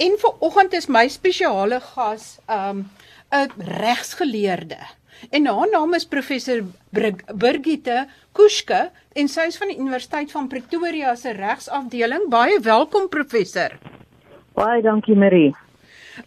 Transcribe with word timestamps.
En 0.00 0.14
vir 0.16 0.36
oggend 0.40 0.72
is 0.72 0.88
my 0.88 1.08
spesiale 1.12 1.80
gas 1.92 2.38
um 2.48 2.88
'n 3.30 3.50
regsgeleerde. 3.56 4.78
En 5.30 5.46
haar 5.46 5.68
naam 5.70 5.94
is 5.94 6.06
professor 6.06 6.64
Birgitte 7.34 8.08
Kuske 8.32 8.90
en 9.12 9.28
sy 9.28 9.40
is 9.40 9.58
van 9.60 9.68
die 9.68 9.78
Universiteit 9.78 10.32
van 10.32 10.48
Pretoria 10.48 11.14
se 11.14 11.30
regsafdeling. 11.30 12.28
Baie 12.28 12.60
welkom 12.60 13.08
professor. 13.08 13.78
Baie 14.54 14.82
dankie 14.82 15.16
Marie. 15.16 15.54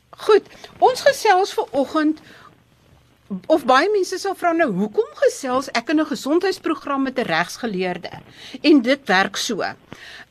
Goed, 0.09 0.47
ons 0.79 1.01
gesels 1.01 1.53
ver 1.53 1.65
oggend 1.71 2.21
of 3.47 3.65
baie 3.65 3.89
mense 3.89 4.17
sal 4.19 4.35
vra 4.35 4.51
nou 4.53 4.69
hoekom 4.71 5.09
gesels 5.25 5.71
ek 5.73 5.89
in 5.89 5.99
'n 5.99 6.05
gesondheidsprogram 6.05 7.01
met 7.01 7.17
'n 7.17 7.25
regsgeleerde? 7.25 8.21
En 8.61 8.81
dit 8.81 9.07
werk 9.07 9.35
so. 9.35 9.63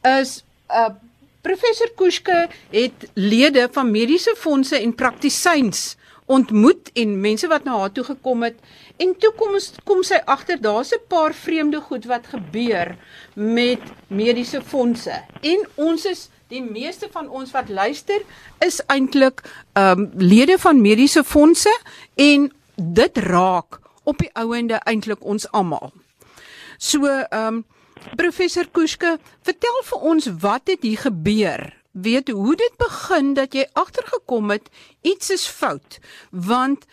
Is 0.02 0.44
'n 0.70 0.78
uh, 0.78 0.94
professor 1.42 1.90
Kuske 1.98 2.48
het 2.70 3.08
lede 3.14 3.68
van 3.72 3.90
mediese 3.90 4.34
fondse 4.38 4.78
en 4.78 4.94
praktisyns 4.94 5.96
ontmoet 6.30 6.90
en 6.94 7.20
mense 7.20 7.48
wat 7.50 7.64
na 7.64 7.78
haar 7.78 7.92
toe 7.92 8.04
gekom 8.04 8.44
het 8.46 8.58
en 9.02 9.14
toe 9.18 9.32
kom 9.36 9.56
kom 9.84 10.02
sy 10.06 10.20
agter 10.24 10.60
daar's 10.60 10.92
'n 10.94 11.02
paar 11.08 11.34
vreemde 11.34 11.80
goed 11.80 12.04
wat 12.04 12.26
gebeur 12.26 12.96
met 13.34 13.82
mediese 14.06 14.62
fondse 14.62 15.24
en 15.40 15.66
ons 15.74 16.04
is 16.04 16.28
die 16.48 16.62
meeste 16.62 17.08
van 17.12 17.28
ons 17.28 17.50
wat 17.50 17.68
luister 17.68 18.20
is 18.60 18.80
eintlik 18.86 19.42
ehm 19.72 19.98
um, 19.98 20.10
lede 20.16 20.58
van 20.58 20.80
mediese 20.80 21.24
fondse 21.24 21.72
en 22.14 22.52
dit 22.76 23.18
raak 23.18 23.80
op 24.04 24.18
die 24.18 24.30
ouende 24.32 24.80
eintlik 24.84 25.24
ons 25.24 25.50
almal. 25.50 25.92
So 26.78 27.06
ehm 27.06 27.46
um, 27.46 27.64
professor 28.16 28.68
Kuske, 28.70 29.18
vertel 29.42 29.78
vir 29.84 30.08
ons 30.12 30.28
wat 30.42 30.68
het 30.72 30.82
hier 30.82 30.98
gebeur? 30.98 31.68
Weet 31.92 32.28
hoe 32.32 32.56
dit 32.56 32.76
begin 32.80 33.34
dat 33.34 33.54
jy 33.54 33.66
agtergekom 33.72 34.50
het 34.50 34.68
iets 35.02 35.30
is 35.30 35.46
fout 35.46 35.98
want 36.30 36.86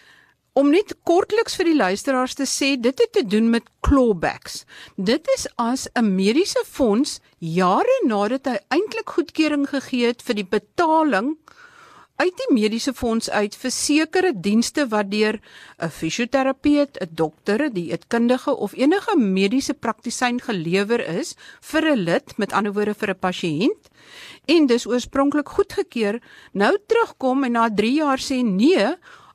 om 0.60 0.72
net 0.74 0.92
kortliks 1.08 1.56
vir 1.56 1.70
die 1.70 1.78
luisteraars 1.78 2.36
te 2.36 2.48
sê 2.50 2.74
dit 2.82 3.00
het 3.00 3.12
te 3.16 3.24
doen 3.24 3.48
met 3.54 3.68
clawbacks. 3.86 4.64
Dit 4.98 5.30
is 5.38 5.48
as 5.56 5.88
'n 5.96 6.16
mediese 6.16 6.64
fonds 6.66 7.20
jare 7.40 7.98
nadat 8.06 8.46
hy 8.46 8.58
eintlik 8.76 9.10
goedkeuring 9.16 9.70
gegee 9.70 10.08
het 10.08 10.22
vir 10.22 10.36
die 10.36 10.50
betaling 10.58 11.38
uit 12.20 12.36
die 12.36 12.50
mediese 12.52 12.92
fonds 12.92 13.30
uit 13.32 13.54
vir 13.56 13.72
sekere 13.72 14.30
dienste 14.36 14.86
wat 14.92 15.08
deur 15.12 15.40
'n 15.80 15.90
fisioterapeut, 15.90 16.98
'n 17.00 17.16
dokter, 17.16 17.62
'n 17.64 17.74
dieetkundige 17.74 18.56
of 18.56 18.74
enige 18.74 19.16
mediese 19.18 19.74
praktisyn 19.74 20.42
gelewer 20.42 21.00
is 21.00 21.36
vir 21.62 21.84
'n 21.92 22.04
lid, 22.04 22.38
met 22.38 22.54
ander 22.54 22.74
woorde 22.74 22.94
vir 22.94 23.10
'n 23.10 23.20
pasiënt. 23.20 23.84
En 24.48 24.68
dis 24.68 24.88
oorspronklik 24.88 25.50
goedgekeur, 25.50 26.22
nou 26.52 26.78
terugkom 26.88 27.44
en 27.44 27.52
na 27.52 27.70
3 27.70 27.94
jaar 27.94 28.20
sê 28.20 28.44
nee, 28.44 28.86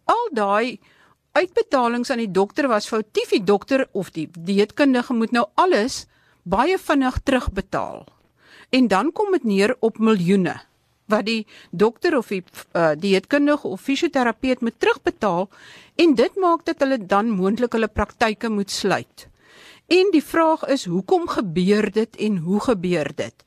al 0.05 0.29
daai 0.33 0.79
uitbetalings 1.33 2.11
aan 2.11 2.19
die 2.19 2.31
dokter 2.31 2.69
was 2.69 2.89
foutief, 2.89 3.31
die 3.31 3.45
dokter 3.45 3.89
of 3.93 4.11
die 4.11 4.29
dieetkundige 4.39 5.15
moet 5.15 5.33
nou 5.33 5.47
alles 5.55 6.07
baie 6.43 6.79
vinnig 6.79 7.19
terugbetaal. 7.23 8.07
En 8.71 8.89
dan 8.89 9.13
kom 9.13 9.33
dit 9.33 9.45
neer 9.45 9.77
op 9.81 9.99
miljoene 9.99 10.61
wat 11.07 11.27
die 11.27 11.47
dokter 11.71 12.17
of 12.19 12.29
die 12.33 12.43
uh, 12.73 12.93
dieetkundige 12.99 13.69
of 13.69 13.81
fisioterapeut 13.81 14.61
moet 14.61 14.79
terugbetaal 14.79 15.49
en 15.97 16.15
dit 16.15 16.37
maak 16.37 16.65
dat 16.65 16.81
hulle 16.81 16.99
dan 17.07 17.31
moontlik 17.31 17.73
hulle 17.73 17.89
praktyke 17.89 18.49
moet 18.51 18.71
sluit. 18.71 19.29
En 19.87 20.11
die 20.13 20.25
vraag 20.25 20.65
is 20.73 20.87
hoekom 20.89 21.29
gebeur 21.29 21.91
dit 21.93 22.17
en 22.17 22.37
hoe 22.37 22.61
gebeur 22.61 23.11
dit? 23.15 23.45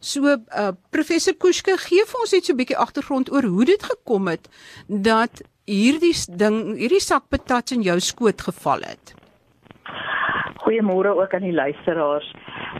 So 0.00 0.24
uh, 0.24 0.70
professor 0.90 1.34
Kuske 1.34 1.74
gee 1.76 2.04
vir 2.06 2.20
ons 2.22 2.32
net 2.32 2.46
so 2.46 2.52
'n 2.52 2.56
bietjie 2.56 2.78
agtergrond 2.78 3.32
oor 3.32 3.44
hoe 3.44 3.64
dit 3.64 3.82
gekom 3.82 4.28
het 4.28 4.48
dat 4.86 5.42
hierdie 5.66 6.14
ding 6.30 6.76
hierdie 6.78 7.02
sak 7.04 7.28
patats 7.28 7.72
in 7.72 7.82
jou 7.82 7.98
skoot 8.00 8.40
geval 8.40 8.80
het. 8.86 9.14
Goeiemôre 10.64 11.12
ook 11.16 11.34
aan 11.34 11.44
die 11.44 11.52
luisteraars. 11.52 12.32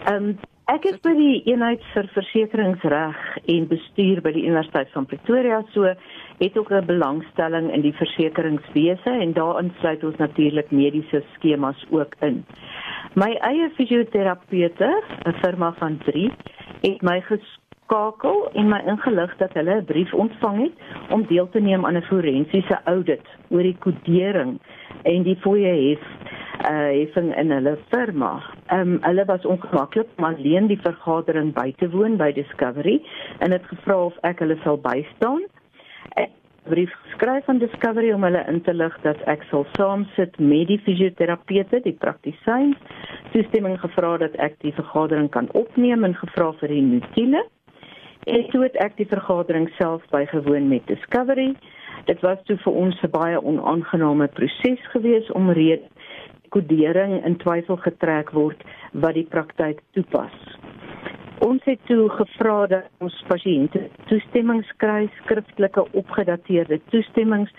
Ehm 0.07 0.15
um, 0.15 0.39
Ek 0.71 0.85
is 0.87 1.01
by 1.03 1.11
die 1.19 1.41
eenheid 1.51 1.83
vir 1.91 2.07
versekeringsreg 2.15 3.17
en 3.51 3.65
bestuur 3.67 4.21
by 4.23 4.31
die 4.37 4.45
Universiteit 4.47 4.93
van 4.95 5.09
Pretoria, 5.11 5.57
so 5.75 5.89
het 6.39 6.59
ook 6.61 6.71
'n 6.71 6.87
belangstelling 6.87 7.73
in 7.75 7.83
die 7.83 7.95
versekeringswese 7.99 9.11
en 9.11 9.33
daarin 9.33 9.73
sluit 9.81 10.05
ons 10.05 10.21
natuurlik 10.23 10.71
mediese 10.71 11.25
skemas 11.35 11.83
ook 11.91 12.15
in. 12.21 12.45
My 13.15 13.33
eie 13.51 13.71
fisioterapeute, 13.71 14.91
'n 15.27 15.35
firma 15.43 15.73
van 15.73 15.99
3, 16.05 16.31
het 16.83 17.03
my 17.03 17.21
geskakel 17.21 18.51
en 18.55 18.69
my 18.69 18.81
ingelig 18.87 19.37
dat 19.39 19.53
hulle 19.53 19.75
'n 19.81 19.85
brief 19.85 20.15
ontvang 20.15 20.61
het 20.63 20.77
om 21.11 21.27
deel 21.27 21.49
te 21.49 21.61
neem 21.61 21.87
aan 21.87 21.97
'n 21.97 22.03
forensiese 22.13 22.79
audit 22.85 23.27
oor 23.49 23.63
die 23.63 23.77
kodering 23.79 24.61
en 25.03 25.23
die 25.27 25.39
fooie 25.45 25.73
hef 25.77 26.05
uh 26.61 26.91
heffing 26.93 27.31
in 27.41 27.53
hulle 27.55 27.77
firma. 27.93 28.33
Ehm 28.69 28.81
um, 28.81 28.99
hulle 29.03 29.25
was 29.25 29.47
ongemaklik 29.47 30.09
om 30.17 30.25
alleen 30.25 30.67
die 30.67 30.81
vergadering 30.83 31.55
by 31.57 31.73
te 31.79 31.89
woon 31.91 32.17
by 32.21 32.33
Discovery 32.37 33.01
en 33.39 33.53
het 33.57 33.65
gevra 33.73 33.97
of 34.11 34.19
ek 34.29 34.43
hulle 34.45 34.59
sal 34.65 34.77
bystaan. 34.85 35.47
Ek 36.21 36.31
brief 36.69 36.93
geskryf 37.07 37.49
aan 37.49 37.63
Discovery 37.63 38.13
om 38.13 38.27
hulle 38.29 38.45
in 38.53 38.61
te 38.67 38.75
lig 38.75 38.99
dat 39.07 39.23
ek 39.33 39.47
sal 39.51 39.65
saamsit 39.79 40.37
met 40.39 40.69
die 40.69 40.81
fisioterapeute, 40.85 41.81
die 41.87 41.97
praktisyns, 42.05 42.77
toestemming 43.33 43.79
gevra 43.81 44.17
dat 44.21 44.37
ek 44.37 44.61
die 44.61 44.75
vergadering 44.77 45.31
kan 45.33 45.49
opneem 45.57 46.05
en 46.05 46.19
gevra 46.21 46.53
vir 46.61 46.77
die 46.77 46.85
notule. 46.93 47.47
En 48.29 48.45
toe 48.53 48.63
het 48.67 48.77
ek 48.85 48.99
die 49.01 49.09
vergadering 49.09 49.71
self 49.79 50.05
bygewoon 50.13 50.69
met 50.69 50.85
Discovery. 50.93 51.55
Dit 52.05 52.21
was 52.21 52.39
toe 52.45 52.57
vir 52.57 52.73
ons 52.73 53.03
'n 53.03 53.11
baie 53.11 53.43
onaangename 53.43 54.29
proses 54.29 54.81
gewees 54.93 55.31
om 55.33 55.51
rede 55.51 55.89
kodering 56.49 57.25
in 57.25 57.37
twyfel 57.37 57.77
getrek 57.77 58.31
word 58.31 58.63
wat 58.93 59.15
die 59.15 59.27
praktyk 59.31 59.83
toepas. 59.93 60.35
Ons 61.41 61.65
het 61.65 61.79
toe 61.89 62.09
gevra 62.09 62.67
dat 62.67 62.89
ons 63.01 63.15
pasiënte 63.29 63.87
toestemming 64.11 64.65
kry, 64.77 65.09
skriftelike 65.23 65.87
opgedateerde 65.97 66.81
toestemmings 66.91 67.53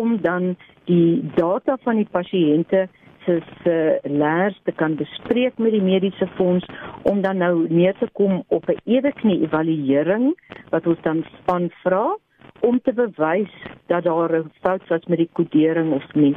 om 0.00 0.16
dan 0.20 0.56
die 0.84 1.22
data 1.36 1.76
van 1.84 2.00
die 2.00 2.08
pasiënte 2.10 2.88
se 3.24 3.36
se 3.62 3.76
laers 4.08 4.58
te 4.64 4.72
kan 4.72 4.96
bespreek 4.96 5.58
met 5.58 5.76
die 5.76 5.84
mediese 5.84 6.26
fonds 6.38 6.66
om 7.02 7.20
dan 7.22 7.38
nou 7.38 7.66
neer 7.68 7.94
te 8.00 8.08
kom 8.12 8.42
op 8.48 8.68
'n 8.68 8.80
eweknie 8.84 9.42
evaluering 9.42 10.34
wat 10.70 10.86
ons 10.86 11.00
dan 11.02 11.24
span 11.38 11.70
vra 11.84 12.16
om 12.60 12.80
te 12.80 12.92
bewys 12.92 13.52
dat 13.86 14.04
daar 14.04 14.32
'n 14.38 14.50
fout 14.60 14.88
was 14.88 15.06
met 15.06 15.18
die 15.18 15.30
kodering 15.32 15.92
of 15.92 16.14
nie. 16.14 16.36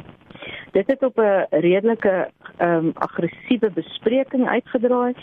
Dit 0.72 0.86
het 0.86 1.02
op 1.02 1.18
'n 1.18 1.46
redelike 1.50 2.30
ehm 2.56 2.84
um, 2.86 2.92
aggressiewe 2.94 3.70
bespreking 3.70 4.48
uitgedraai. 4.48 5.14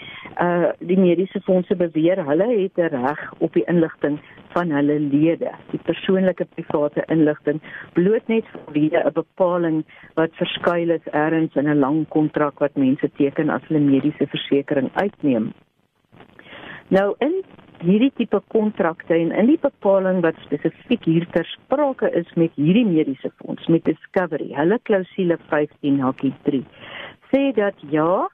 Uh 0.41 0.69
die 0.79 0.99
mediese 0.99 1.41
fondse 1.41 1.75
beweer 1.75 2.25
hulle 2.25 2.47
het 2.61 2.77
'n 2.77 2.95
reg 2.95 3.33
op 3.37 3.53
die 3.53 3.65
inligting 3.65 4.19
van 4.47 4.71
hulle 4.71 4.99
lede, 4.99 5.51
die 5.71 5.79
persoonlike 5.83 6.47
private 6.55 7.03
inligting, 7.05 7.61
bloot 7.93 8.27
net 8.27 8.45
vanweë 8.53 9.05
'n 9.05 9.13
bepaling 9.13 9.85
wat 10.13 10.35
verskuil 10.35 10.89
is 10.89 11.07
ergens 11.11 11.55
in 11.55 11.69
'n 11.69 11.79
lang 11.79 12.07
kontrak 12.07 12.59
wat 12.59 12.75
mense 12.75 13.11
teken 13.15 13.49
as 13.49 13.67
hulle 13.67 13.79
mediese 13.79 14.27
versekerings 14.27 14.93
uitneem. 14.93 15.53
Nou 16.87 17.15
in 17.17 17.43
hierdie 17.81 18.11
tipe 18.17 18.41
kontrakte 18.53 19.15
en 19.17 19.31
in 19.35 19.49
die 19.49 19.59
bepaling 19.61 20.21
wat 20.25 20.37
spesifiek 20.45 21.05
hier 21.09 21.25
ter 21.33 21.47
sprake 21.49 22.09
is 22.17 22.29
met 22.39 22.53
hierdie 22.59 22.85
mediese 22.85 23.31
fonds 23.41 23.67
met 23.67 23.85
Discovery, 23.85 24.51
hulle 24.57 24.79
klousule 24.87 25.37
15 25.49 25.99
hakkie 26.05 26.33
3 26.47 26.63
sê 27.31 27.51
dat 27.55 27.75
ja, 27.89 28.27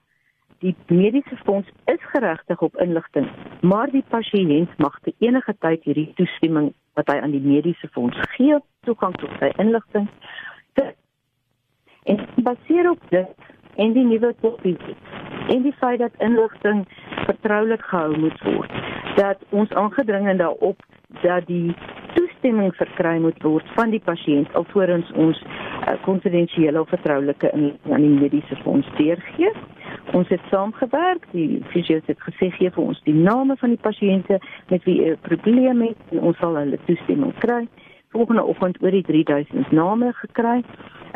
die 0.65 0.75
mediese 0.89 1.37
fonds 1.45 1.69
is 1.85 2.01
geregtig 2.13 2.61
op 2.65 2.77
inligting, 2.81 3.27
maar 3.61 3.91
die 3.93 4.03
pasiënt 4.09 4.73
mag 4.81 4.95
te 5.05 5.13
enige 5.21 5.53
tyd 5.61 5.83
hierdie 5.85 6.09
toestemming 6.17 6.71
wat 6.97 7.11
hy 7.13 7.19
aan 7.21 7.35
die 7.35 7.43
mediese 7.43 7.89
fonds 7.93 8.17
gee, 8.33 8.57
toegang 8.89 9.13
tot 9.21 9.33
sy 9.41 9.51
inligting 9.61 10.09
te 10.79 10.91
en 12.07 12.23
baseer 12.41 12.89
op 12.89 13.01
dit 13.11 13.47
en 13.77 13.93
die 13.93 14.05
nuwe 14.05 14.33
toepassing 14.41 14.97
en 15.47 15.61
die 15.63 15.75
feit 15.79 15.99
dat 15.99 16.23
inligting 16.29 16.83
vertroulik 17.25 17.83
gehou 17.91 18.17
moet 18.17 18.43
word 18.43 18.71
dat 19.15 19.43
ons 19.49 19.71
aangedring 19.73 20.27
en 20.27 20.37
daarop 20.43 20.83
dat 21.21 21.45
die 21.47 21.75
toestemming 22.13 22.75
verkry 22.75 23.17
moet 23.21 23.41
word 23.43 23.69
van 23.77 23.93
die 23.93 24.01
pasiënt 24.03 24.53
alvorens 24.59 25.09
ons 25.15 25.39
konfidensiële 26.05 26.75
uh, 26.75 26.83
of 26.83 26.89
vertroulike 26.89 27.51
inligting 27.53 27.93
aan 27.93 28.05
die 28.05 28.13
mediese 28.19 28.55
fonds 28.63 28.87
deurgee. 28.97 29.51
Ons 30.17 30.29
het 30.29 30.43
saamgewerk, 30.51 31.27
die 31.31 31.61
fisios 31.71 32.05
het 32.05 32.19
gesê 32.25 32.49
gee 32.57 32.71
vir 32.75 32.83
ons 32.83 33.01
die 33.07 33.15
name 33.15 33.55
van 33.61 33.75
die 33.75 33.81
pasiënte 33.81 34.39
met 34.71 34.83
wie 34.83 34.99
'n 35.11 35.17
probleem 35.21 35.81
het 35.81 35.97
en 36.11 36.19
ons 36.19 36.37
sal 36.37 36.55
hulle 36.55 36.79
toestemming 36.85 37.33
kry. 37.39 37.67
Volgende 38.17 38.43
oggend 38.43 38.77
oor 38.81 38.91
die 38.91 39.03
3000 39.05 39.71
name 39.71 40.07
gekry. 40.17 40.63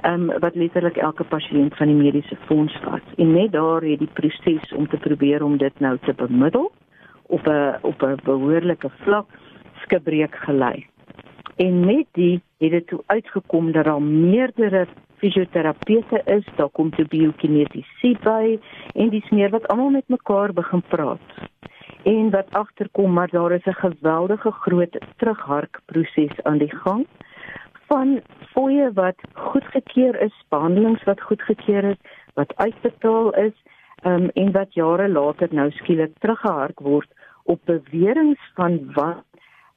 Ehm 0.02 0.30
um, 0.30 0.40
wat 0.40 0.56
letterlik 0.56 0.98
elke 1.02 1.24
pasiënt 1.24 1.74
van 1.80 1.90
die 1.90 1.96
mediese 1.98 2.36
fonds 2.46 2.76
vat. 2.84 3.08
En 3.18 3.32
net 3.34 3.52
daar 3.52 3.82
het 3.82 4.00
die 4.00 4.10
proses 4.20 4.74
om 4.78 4.86
te 4.88 4.98
probeer 4.98 5.44
om 5.44 5.58
dit 5.58 5.80
nou 5.80 5.98
te 6.06 6.14
bemiddel 6.14 6.72
op 7.26 7.48
'n 7.48 7.80
op 7.82 8.04
'n 8.04 8.22
behoorlike 8.24 8.90
vlak 8.90 9.26
skebreek 9.82 10.36
gelei. 10.36 10.86
En 11.56 11.86
met 11.86 12.06
die 12.12 12.42
het 12.58 12.72
dit 12.72 12.88
toe 12.88 13.02
uitgekom 13.06 13.72
dat 13.72 13.86
daar 13.86 14.02
meerdere 14.02 14.88
fisioterapeute 15.18 16.22
is, 16.26 16.46
daar 16.56 16.70
kom 16.70 16.90
toe 16.90 17.06
biokinetiese 17.06 18.16
by 18.24 18.60
en 18.94 19.10
dis 19.10 19.30
meer 19.30 19.50
wat 19.50 19.68
almal 19.68 19.90
met 19.90 20.08
mekaar 20.08 20.54
begin 20.54 20.82
praat. 20.88 21.51
En 22.04 22.30
wat 22.30 22.46
agterkom 22.50 23.14
maar 23.14 23.30
daar 23.30 23.52
is 23.52 23.66
'n 23.66 23.74
geweldige 23.74 24.52
groot 24.52 24.98
terugharkproses 25.18 26.44
aan 26.44 26.58
die 26.58 26.76
gang 26.76 27.08
van 27.88 28.22
fooie 28.54 28.92
wat 28.94 29.16
goedgekeur 29.34 30.22
is, 30.22 30.46
behandelings 30.50 31.04
wat 31.04 31.22
goedgekeur 31.22 31.84
is, 31.84 31.98
wat 32.34 32.56
uitbetaal 32.56 33.34
is, 33.34 33.54
um, 34.04 34.30
en 34.30 34.52
wat 34.52 34.74
jare 34.74 35.10
later 35.10 35.48
nou 35.52 35.72
skielik 35.72 36.14
teruggehark 36.20 36.80
word 36.80 37.10
op 37.44 37.60
beweringe 37.66 38.38
van 38.54 38.94
wat 38.94 39.24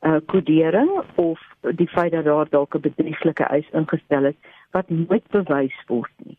uh, 0.01 0.17
kodering 0.27 0.91
of 1.15 1.41
die 1.61 1.89
feit 1.89 2.13
dat 2.13 2.25
daar 2.25 2.49
dalk 2.49 2.75
'n 2.75 2.81
bedrieglike 2.81 3.45
eis 3.45 3.71
ingestel 3.71 4.25
is 4.25 4.39
wat 4.71 4.89
nooit 4.89 5.27
bewys 5.31 5.79
word 5.87 6.13
nie. 6.17 6.39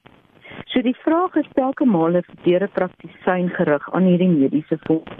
So 0.66 0.82
die 0.82 0.96
vraag 0.96 1.36
is 1.36 1.50
elke 1.54 1.86
maal 1.86 2.16
as 2.16 2.30
deur 2.44 2.64
'n 2.64 2.72
praktisyn 2.74 3.50
gerig 3.50 3.92
aan 3.92 4.04
hierdie 4.04 4.30
mediese 4.30 4.78
fonds 4.78 5.12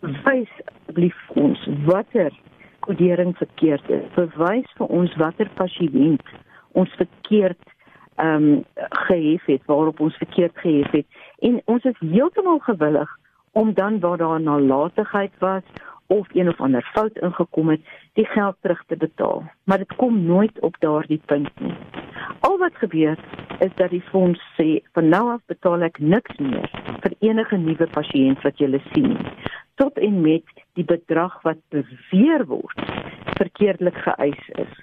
wys 0.00 0.52
asseblief 0.66 1.16
ons 1.34 1.66
watter 1.86 2.32
kodering 2.86 3.36
verkeerd 3.36 3.90
is. 3.90 4.06
Bewys 4.16 4.70
vir 4.78 4.86
ons 4.86 5.16
watter 5.20 5.50
pasiënt 5.60 6.24
ons 6.72 6.96
verkeerd 7.00 7.60
ehm 8.20 8.48
um, 8.48 8.64
gehef 9.08 9.44
het 9.48 9.62
waarop 9.66 10.00
ons 10.00 10.16
verkeerd 10.20 10.58
gehef 10.60 10.90
het 10.92 11.06
en 11.46 11.60
ons 11.64 11.84
is 11.84 12.02
heeltemal 12.04 12.58
gewillig 12.58 13.16
om 13.52 13.72
dan 13.74 14.00
waar 14.00 14.16
daar 14.16 14.40
nalatigheid 14.40 15.32
was 15.38 15.62
of 16.06 16.28
een 16.34 16.48
of 16.48 16.60
ander 16.60 16.90
fout 16.92 17.16
ingekom 17.16 17.68
het, 17.68 17.80
die 18.18 18.26
geld 18.26 18.56
terug 18.60 18.82
te 18.86 18.96
betaal. 18.96 19.44
Maar 19.64 19.78
dit 19.78 19.96
kom 19.96 20.24
nooit 20.24 20.60
op 20.60 20.76
daardie 20.78 21.20
punt 21.26 21.60
nie. 21.60 21.74
Al 22.40 22.58
wat 22.58 22.74
gebeur 22.74 23.18
is 23.58 23.74
dat 23.74 23.90
die 23.90 24.04
fonds 24.10 24.40
sê 24.56 24.80
van 24.92 25.08
nou 25.08 25.30
af 25.30 25.42
betaal 25.46 25.82
ek 25.82 25.98
niks 25.98 26.36
meer 26.38 26.68
vir 27.04 27.14
enige 27.20 27.56
nuwe 27.56 27.86
pasiënt 27.94 28.42
wat 28.46 28.58
jy 28.58 28.80
sien 28.92 29.16
tot 29.80 29.98
en 29.98 30.20
met 30.20 30.44
die 30.76 30.84
bedrag 30.84 31.38
wat 31.42 31.60
beweer 31.72 32.44
word 32.48 32.84
verkeerdelik 33.38 33.96
geëis 34.04 34.42
is 34.64 34.74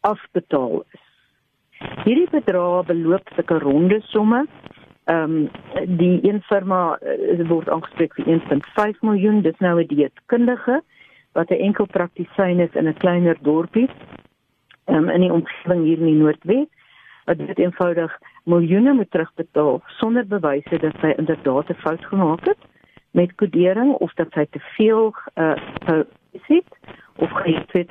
afbetaal 0.00 0.82
is. 0.82 1.04
Hierdie 2.04 2.28
bedrag 2.30 2.86
beloop 2.90 3.32
sulke 3.36 3.58
ronde 3.64 4.00
somme 4.12 4.44
ehm 5.10 5.32
um, 5.34 5.86
die 5.98 6.20
een 6.22 6.38
firma 6.46 6.96
uh, 7.02 7.48
word 7.48 7.68
aangespreek 7.68 8.12
vir 8.14 8.28
1.5 8.36 9.00
miljoen 9.02 9.40
dis 9.42 9.58
nou 9.58 9.80
'n 9.80 9.88
dieetkundige 9.90 10.82
wat 11.32 11.50
'n 11.50 11.62
enkel 11.68 11.86
praktisyn 11.86 12.60
is 12.60 12.74
in 12.74 12.88
'n 12.88 13.00
kleiner 13.04 13.36
dorpie 13.42 13.88
um, 14.86 15.08
in 15.08 15.20
die 15.20 15.32
omgewing 15.32 15.84
hier 15.84 15.98
in 15.98 16.06
die 16.06 16.20
Noordwes 16.22 16.68
wat 17.24 17.38
dit 17.38 17.58
eenvoudig 17.58 18.18
miljoene 18.44 18.92
moet 18.92 19.10
terugbetaal 19.10 19.80
sonder 19.86 20.26
bewyse 20.26 20.78
dat 20.78 20.94
sy 21.00 21.14
inderdaad 21.16 21.68
'n 21.68 21.82
fout 21.84 22.04
gemaak 22.04 22.44
het 22.44 22.58
met 23.10 23.34
kodering 23.34 23.92
of 23.92 24.12
dat 24.14 24.32
sy 24.32 24.46
te 24.50 24.60
veel 24.76 25.14
uh 25.34 25.54
sit 26.48 26.68
of 27.16 27.30
gehet 27.30 27.72
het 27.72 27.90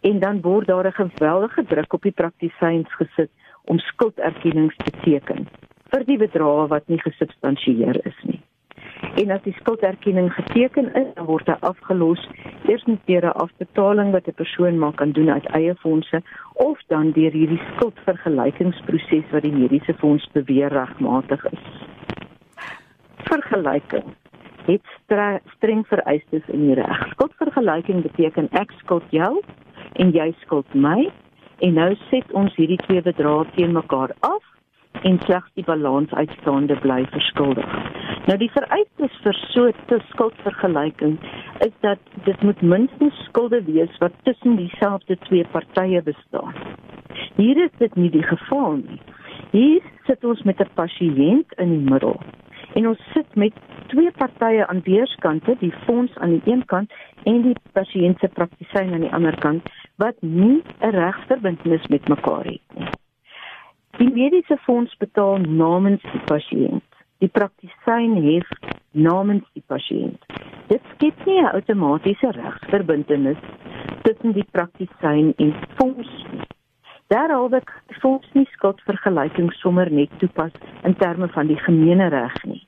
en 0.00 0.18
dan 0.18 0.40
word 0.40 0.66
daar 0.66 0.86
'n 0.86 0.92
geweldige 0.92 1.64
druk 1.64 1.92
op 1.92 2.02
die 2.02 2.18
praktisyns 2.22 2.94
gesit 2.94 3.30
om 3.64 3.78
skulderkennings 3.78 4.76
te 4.76 4.90
teken 4.90 5.48
vir 5.90 6.04
die 6.04 6.18
bedrae 6.18 6.66
wat 6.66 6.88
nie 6.88 7.00
gesubstansieer 7.00 8.06
is 8.06 8.18
nie. 8.22 8.40
En 9.00 9.30
as 9.30 9.42
die 9.42 9.54
skulderkenning 9.58 10.32
geteken 10.32 10.94
is, 10.94 11.08
dan 11.14 11.26
word 11.26 11.46
dit 11.46 11.60
afgelos 11.60 12.22
eers 12.68 12.84
met 12.84 13.08
'n 13.08 13.32
afbetaling 13.44 14.12
wat 14.12 14.28
'n 14.28 14.34
persoon 14.34 14.78
maar 14.78 14.92
kan 14.92 15.12
doen 15.12 15.30
uit 15.30 15.46
eie 15.46 15.74
fondse 15.74 16.22
of 16.54 16.78
dan 16.86 17.12
deur 17.12 17.32
hierdie 17.32 17.62
skuldvergelykingsproses 17.74 19.30
wat 19.30 19.42
die 19.42 19.52
mediese 19.52 19.94
fonds 19.94 20.28
beweer 20.32 20.68
regmatig 20.68 21.44
is. 21.44 21.64
Vergelyking 23.16 24.04
het 24.66 24.86
streng 25.56 25.86
vereistes 25.86 26.46
in 26.46 26.60
die 26.66 26.74
reg. 26.74 27.08
Skuldvergelyking 27.10 28.02
beteken 28.02 28.48
ek 28.50 28.70
skuld 28.70 29.04
jou 29.10 29.42
en 29.92 30.10
jy 30.10 30.34
skuld 30.40 30.74
my 30.74 31.10
en 31.58 31.74
nou 31.74 31.94
set 32.10 32.32
ons 32.32 32.54
hierdie 32.56 32.80
twee 32.86 33.02
bedrae 33.02 33.44
teen 33.54 33.72
mekaar 33.72 34.12
af 34.20 34.44
en 35.02 35.18
slegs 35.24 35.50
die 35.54 35.64
balans 35.64 36.12
uitstaande 36.12 36.76
bly 36.80 37.04
verskuldig. 37.10 37.70
Nou 38.28 38.36
die 38.38 38.50
vereistes 38.52 39.14
vir 39.24 39.38
so 39.52 39.66
'n 39.68 40.00
skuldvergelyking 40.10 41.18
is 41.66 41.74
dat 41.80 41.98
dit 42.24 42.42
moet 42.42 42.62
minstens 42.62 43.24
skulde 43.24 43.62
wees 43.64 43.98
wat 43.98 44.12
tussen 44.22 44.56
dieselfde 44.56 45.16
twee 45.18 45.44
partye 45.52 46.02
bestaan. 46.02 46.54
Hier 47.36 47.56
is 47.64 47.74
dit 47.78 47.94
nie 47.94 48.10
die 48.10 48.22
geval 48.22 48.76
nie. 48.76 49.00
Hier 49.50 49.80
sit 50.06 50.24
ons 50.24 50.42
met 50.42 50.60
'n 50.60 50.70
pasiënt 50.74 51.52
in 51.56 51.70
die 51.70 51.90
middel. 51.90 52.20
En 52.74 52.88
ons 52.88 53.00
sit 53.12 53.34
met 53.34 53.52
twee 53.86 54.10
partye 54.10 54.66
aan 54.66 54.80
weerskante, 54.84 55.56
die 55.58 55.72
fonds 55.86 56.18
aan 56.18 56.30
die 56.30 56.52
een 56.52 56.64
kant 56.64 56.92
en 57.24 57.42
die 57.42 57.56
pasiënt 57.72 58.18
se 58.18 58.28
praktisyn 58.28 58.92
aan 58.92 59.00
die 59.00 59.12
ander 59.12 59.38
kant 59.38 59.62
wat 59.96 60.16
nie 60.20 60.62
'n 60.80 60.90
regsverbintenis 60.90 61.86
met 61.86 62.08
mekaar 62.08 62.44
het 62.44 62.60
nie. 62.74 62.99
Die 63.98 64.08
mediese 64.12 64.56
fonds 64.64 64.92
betaal 65.02 65.42
namens 65.42 66.02
die 66.12 66.22
pasiënt. 66.28 66.84
Die 67.18 67.28
praktisyn 67.28 68.14
hef 68.22 68.50
namens 69.06 69.46
die 69.56 69.64
pasiënt. 69.66 70.22
Dit 70.70 70.82
skep 70.94 71.26
nie 71.26 71.40
'n 71.40 71.50
outomatiese 71.56 72.30
regsverbintenis 72.36 73.40
tussen 74.02 74.32
die 74.32 74.46
praktisyn 74.50 75.32
en 75.36 75.54
fonds. 75.76 76.10
Daaroor 77.08 77.50
die 77.50 77.98
fonds 78.00 78.28
nie 78.32 78.46
skuldvergelyking 78.52 79.52
sommer 79.52 79.90
net 79.90 80.10
toepas 80.18 80.52
in 80.84 80.94
terme 80.94 81.28
van 81.28 81.46
die 81.46 81.58
gemeene 81.66 82.08
reg 82.08 82.44
nie. 82.44 82.66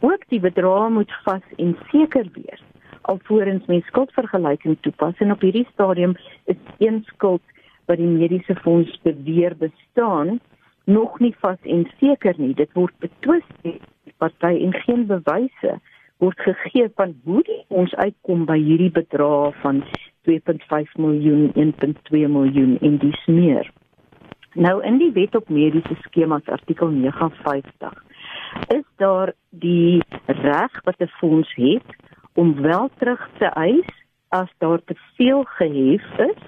Ook 0.00 0.28
die 0.28 0.40
bedrag 0.40 0.88
moet 0.88 1.12
vas 1.24 1.46
en 1.56 1.76
seker 1.90 2.26
wees 2.32 2.62
alvorens 3.06 3.66
mens 3.66 3.86
skuldvergelyking 3.86 4.78
toepas 4.80 5.18
en 5.18 5.34
op 5.34 5.44
hierdie 5.46 5.66
stadium 5.72 6.16
is 6.44 6.58
een 6.78 7.02
skuld 7.12 7.42
wat 7.86 7.98
die 7.98 8.10
mediese 8.10 8.54
fonds 8.64 9.00
beweer 9.02 9.56
bestaan 9.56 10.40
nog 10.86 11.18
nie 11.18 11.34
vas 11.42 11.58
en 11.62 11.86
seker 12.00 12.34
nie. 12.38 12.54
Dit 12.54 12.72
word 12.78 12.94
betwis 13.02 13.46
die 13.62 13.80
party 14.22 14.52
en 14.66 14.74
geen 14.84 15.06
bewyse 15.06 15.78
word 16.22 16.38
gegee 16.40 16.88
van 16.96 17.14
hoe 17.24 17.42
die 17.44 17.62
ons 17.68 17.94
uitkom 17.94 18.46
by 18.48 18.56
hierdie 18.58 18.92
bedrag 18.92 19.56
van 19.64 19.82
2.5 20.28 20.94
miljoen, 21.02 21.50
1.2 21.54 22.22
miljoen 22.30 22.78
en 22.80 22.98
dis 23.02 23.26
meer. 23.26 23.68
Nou 24.56 24.78
in 24.88 24.96
die 25.02 25.12
wet 25.12 25.34
op 25.36 25.50
mediese 25.52 25.98
skemas 26.06 26.46
artikel 26.48 26.88
59 26.88 28.02
is 28.72 28.84
daar 28.96 29.34
die 29.50 30.00
reg 30.26 30.80
wat 30.84 31.00
'n 31.00 31.12
fonds 31.20 31.54
het 31.54 31.88
om 32.34 32.54
wel 32.62 32.88
terug 32.98 33.28
te 33.38 33.44
eis 33.44 33.90
as 34.28 34.48
daar 34.58 34.80
te 34.84 34.94
veel 35.16 35.44
gehef 35.44 36.18
is 36.18 36.40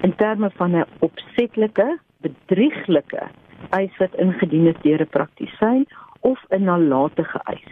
in 0.00 0.14
terme 0.16 0.50
van 0.50 0.76
'n 0.76 0.86
opsetlike 0.98 1.98
bedrieglike 2.20 3.28
eis 3.70 3.96
wat 3.96 4.14
ingedien 4.14 4.66
is 4.66 4.80
deur 4.82 5.00
'n 5.00 5.08
praktisyn 5.16 5.86
of 6.20 6.44
'n 6.48 6.64
nalatige 6.64 7.40
eis. 7.44 7.70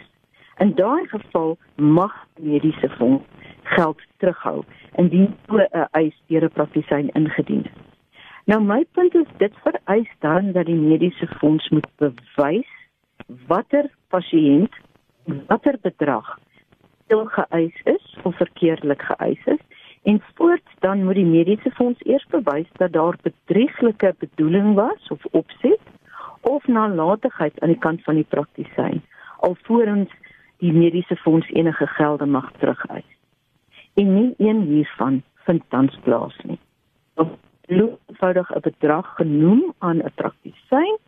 In 0.58 0.74
daai 0.74 1.06
geval 1.06 1.58
mag 1.74 2.26
mediese 2.40 2.88
fonds 2.88 3.24
geld 3.62 4.00
terughou 4.16 4.64
indien 4.94 5.34
so 5.46 5.56
'n 5.56 5.88
eis 5.90 6.16
deur 6.26 6.44
'n 6.44 6.52
praktisyn 6.58 7.08
ingedien 7.08 7.64
is. 7.64 7.86
Nou 8.46 8.62
my 8.62 8.84
punt 8.92 9.14
is 9.14 9.30
dit 9.36 9.54
vereis 9.62 10.10
dan 10.18 10.52
dat 10.52 10.66
die 10.66 10.74
mediese 10.78 11.26
fonds 11.26 11.68
moet 11.68 11.88
bewys 11.96 12.72
watter 13.46 13.90
pasiënt 14.08 14.74
watter 15.48 15.78
bedrag 15.82 16.38
te 17.06 17.18
geëis 17.38 17.80
is 17.84 18.16
of 18.22 18.36
verkeerdelik 18.36 19.02
geëis 19.02 19.42
is 19.44 19.75
En 20.06 20.22
voorts 20.34 20.72
dan 20.78 21.04
moet 21.04 21.18
die 21.18 21.26
mediese 21.26 21.70
fonds 21.70 22.04
eers 22.04 22.26
bewys 22.30 22.68
dat 22.72 22.92
daar 22.92 23.16
bedrieglike 23.22 24.14
bedoeling 24.18 24.74
was 24.74 25.08
of 25.08 25.24
opset 25.24 25.80
of 26.40 26.66
nalatigheid 26.66 27.60
aan 27.60 27.72
die 27.74 27.78
kant 27.78 28.02
van 28.02 28.14
die 28.14 28.28
praktisyn 28.28 29.02
alvorens 29.48 30.12
die 30.62 30.72
mediese 30.72 31.16
fonds 31.16 31.48
enige 31.50 31.86
gelde 31.86 32.26
mag 32.26 32.52
terugeis. 32.58 33.08
En 33.94 34.14
nie 34.14 34.34
een 34.38 34.60
hiervan 34.60 35.22
vind 35.48 35.62
tans 35.68 35.98
plaas 36.04 36.38
nie. 36.44 36.58
Of 37.14 37.28
eenvoudig 37.66 38.54
'n 38.54 38.60
bedrag 38.60 39.14
genoem 39.16 39.74
aan 39.78 39.98
'n 39.98 40.14
praktisyn 40.14 40.98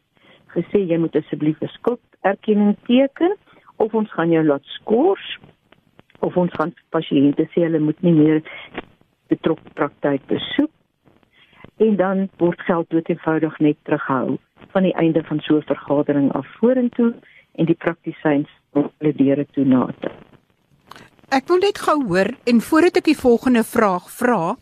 gesê 0.57 0.79
jy 0.91 0.99
moet 0.99 1.17
asseblief 1.17 1.61
'n 1.61 1.75
skulderkenning 1.79 2.77
teken 2.83 3.37
of 3.77 3.95
ons 3.95 4.13
gaan 4.13 4.31
jou 4.31 4.45
laat 4.45 4.65
skors 4.65 5.39
of 6.21 6.37
ons 6.37 6.53
gaan 6.59 6.75
pasiënte 6.95 7.47
sê 7.53 7.65
hulle 7.67 7.81
moet 7.83 8.03
nie 8.03 8.15
meer 8.17 8.43
betrokke 9.33 9.75
praktyk 9.79 10.25
besoek 10.31 10.71
en 11.79 11.97
dan 11.97 12.29
word 12.43 12.61
geld 12.67 12.91
dood 12.91 13.11
eenvoudig 13.13 13.59
net 13.63 13.79
terughou 13.87 14.39
van 14.75 14.87
die 14.87 14.95
einde 15.03 15.23
van 15.31 15.41
so 15.47 15.59
'n 15.59 15.69
vergadering 15.73 16.33
af 16.33 16.47
vorentoe 16.61 17.15
en 17.55 17.67
die 17.67 17.79
praktisyns 17.85 18.49
hulle 18.73 19.13
deure 19.15 19.47
toe 19.53 19.65
na. 19.65 19.87
ek 21.31 21.49
wil 21.49 21.59
net 21.59 21.79
gou 21.79 21.99
hoor 22.07 22.31
en 22.45 22.61
voordat 22.61 22.97
ek 22.97 23.05
die 23.05 23.21
volgende 23.21 23.65
vraag 23.65 24.11
vra, 24.11 24.57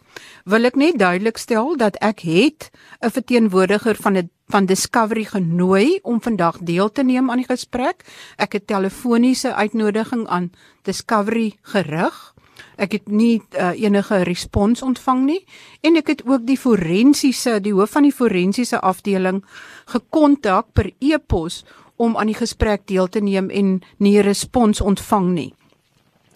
wil 0.44 0.64
ek 0.64 0.76
net 0.76 0.98
duidelik 0.98 1.38
stel 1.38 1.76
dat 1.76 1.96
ek 2.00 2.20
het 2.20 2.70
'n 3.00 3.10
verteenwoordiger 3.10 3.96
van 3.96 4.16
'n 4.16 4.30
van 4.46 4.66
Discovery 4.66 5.24
genooi 5.24 5.98
om 6.02 6.22
vandag 6.22 6.58
deel 6.58 6.92
te 6.92 7.02
neem 7.02 7.30
aan 7.30 7.42
die 7.42 7.48
gesprek. 7.48 8.04
Ek 8.36 8.52
het 8.52 8.66
telefoniese 8.66 9.54
uitnodiging 9.54 10.26
aan 10.26 10.50
Discovery 10.82 11.56
gerig. 11.62 12.34
Ek 12.76 12.92
het 12.92 13.08
nie 13.08 13.42
uh, 13.58 13.72
enige 13.74 14.22
respons 14.22 14.82
ontvang 14.82 15.24
nie 15.24 15.42
en 15.80 15.96
ek 15.96 16.06
het 16.06 16.22
ook 16.26 16.46
die 16.46 16.58
forensiese, 16.60 17.60
die 17.60 17.72
hoof 17.72 17.90
van 17.96 18.02
die 18.02 18.14
forensiese 18.14 18.80
afdeling 18.80 19.42
gekontak 19.86 20.72
per 20.72 20.92
e-pos 21.00 21.64
om 21.96 22.16
aan 22.16 22.26
die 22.26 22.38
gesprek 22.38 22.86
deel 22.86 23.08
te 23.08 23.20
neem 23.20 23.50
en 23.50 23.80
nie 23.98 24.20
respons 24.20 24.80
ontvang 24.80 25.32
nie. 25.32 25.52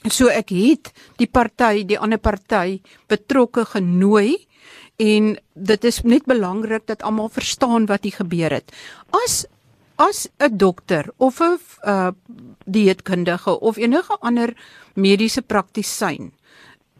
So 0.08 0.30
ek 0.32 0.48
het 0.54 0.92
die 1.20 1.28
party, 1.28 1.84
die 1.84 1.98
ander 1.98 2.18
party 2.18 2.80
betrokke 3.10 3.66
genooi 3.68 4.46
en 5.00 5.34
dit 5.54 5.84
is 5.84 6.02
net 6.08 6.24
belangrik 6.28 6.86
dat 6.88 7.02
almal 7.04 7.28
verstaan 7.28 7.88
wat 7.88 8.04
hier 8.08 8.16
gebeur 8.20 8.52
het. 8.60 8.72
As 9.12 9.44
as 10.00 10.28
'n 10.40 10.56
dokter 10.56 11.12
of 11.18 11.40
'n 11.40 11.60
uh, 11.84 12.10
dieetkundige 12.64 13.60
of 13.60 13.76
enige 13.76 14.16
ander 14.20 14.56
mediese 14.94 15.42
praktisyn 15.42 16.32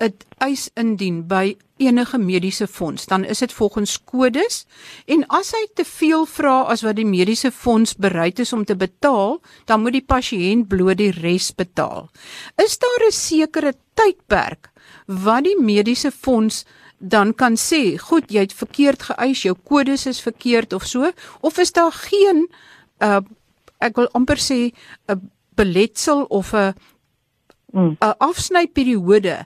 'n 0.00 0.14
eis 0.38 0.71
indien 0.75 1.26
by 1.28 1.57
enige 1.76 2.19
mediese 2.19 2.66
fonds, 2.66 3.07
dan 3.07 3.25
is 3.25 3.38
dit 3.38 3.52
volgens 3.52 3.99
kodes 4.04 4.66
en 5.07 5.25
as 5.28 5.52
hy 5.52 5.66
te 5.75 5.85
veel 5.85 6.26
vra 6.26 6.62
as 6.73 6.83
wat 6.83 6.97
die 6.97 7.07
mediese 7.09 7.50
fonds 7.52 7.95
bereid 7.97 8.38
is 8.38 8.52
om 8.52 8.64
te 8.64 8.76
betaal, 8.76 9.40
dan 9.64 9.83
moet 9.83 9.92
die 9.92 10.04
pasiënt 10.04 10.69
bloot 10.69 10.97
die 10.97 11.12
res 11.12 11.50
betaal. 11.54 12.09
Is 12.57 12.78
daar 12.78 13.07
'n 13.07 13.12
sekere 13.12 13.75
tydperk 13.95 14.71
wat 15.07 15.45
die 15.45 15.61
mediese 15.61 16.11
fonds 16.11 16.64
dan 16.99 17.35
kan 17.35 17.57
sê, 17.57 17.97
goed, 17.99 18.28
jy 18.28 18.40
het 18.40 18.52
verkeerd 18.52 19.02
geëis, 19.02 19.42
jou 19.42 19.57
kodes 19.64 20.07
is 20.07 20.21
verkeerd 20.21 20.73
of 20.73 20.87
so, 20.87 21.12
of 21.40 21.59
is 21.59 21.73
daar 21.73 21.92
geen 21.92 22.49
uh 23.00 23.21
ek 23.80 23.97
wil 23.97 24.09
amper 24.12 24.37
sê 24.37 24.73
'n 25.09 25.30
beletsel 25.57 26.25
of 26.28 26.52
'n 26.54 26.75
'n 27.72 27.78
mm. 27.78 27.96
afsnyperiode 28.18 29.36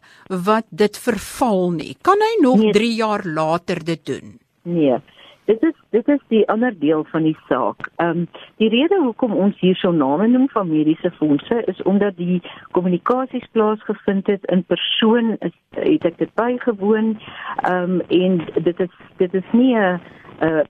wat 0.44 0.66
dit 0.70 0.98
verval 0.98 1.70
nie. 1.70 1.96
Kan 2.00 2.18
hy 2.18 2.42
nog 2.42 2.58
nee. 2.58 2.72
3 2.72 2.94
jaar 2.94 3.22
later 3.24 3.84
dit 3.84 4.06
doen? 4.06 4.38
Nee. 4.62 4.98
Dit 5.44 5.62
is 5.62 5.74
dit 5.90 6.08
is 6.08 6.20
die 6.28 6.48
ander 6.48 6.78
deel 6.78 7.04
van 7.04 7.22
die 7.22 7.36
saak. 7.48 7.88
Ehm 7.96 8.08
um, 8.08 8.28
die 8.56 8.68
rede 8.68 8.96
hoekom 9.02 9.32
ons 9.32 9.58
hier 9.60 9.76
so 9.76 9.90
name 9.92 10.26
noem 10.28 10.48
van 10.48 10.70
mediese 10.70 11.10
fondse 11.10 11.62
is 11.66 11.82
omdat 11.82 12.16
die 12.16 12.42
kommunikasies 12.70 13.44
plaasgevind 13.52 14.26
het 14.26 14.44
in 14.44 14.64
persoon 14.64 15.36
is 15.38 15.52
het 15.70 16.04
ek 16.04 16.18
dit 16.18 16.34
bygewoon. 16.34 17.18
Ehm 17.62 18.00
um, 18.00 18.00
en 18.08 18.40
dit 18.62 18.80
is 18.80 18.94
dit 19.16 19.34
is 19.34 19.50
nie 19.52 19.76
'n 19.76 20.00
'n 20.40 20.64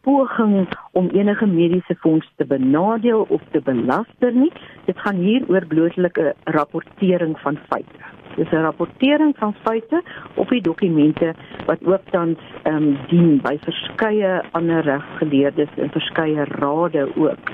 poging 0.00 0.68
om 0.92 1.08
enige 1.08 1.46
mediese 1.46 1.94
fonds 1.94 2.32
te 2.36 2.46
benadeel 2.46 3.26
of 3.28 3.42
te 3.50 3.60
belaster 3.60 4.32
nie. 4.32 4.52
Dit 4.84 4.98
gaan 4.98 5.16
hier 5.16 5.44
oor 5.48 5.66
blootlike 5.66 6.34
rapportering 6.44 7.38
van 7.40 7.58
feite. 7.68 8.08
Dis 8.36 8.50
'n 8.50 8.62
rapportering 8.62 9.34
van 9.36 9.54
feite 9.64 10.02
op 10.34 10.48
die 10.48 10.62
dokumente 10.62 11.34
wat 11.66 11.84
ook 11.84 12.04
tans 12.10 12.38
ehm 12.62 12.76
um, 12.76 12.98
dien 13.08 13.40
by 13.42 13.56
verskeie 13.60 14.42
ander 14.50 14.82
regsgeleerdes 14.82 15.68
en 15.76 15.90
verskeie 15.90 16.44
rade 16.44 17.08
ook. 17.16 17.44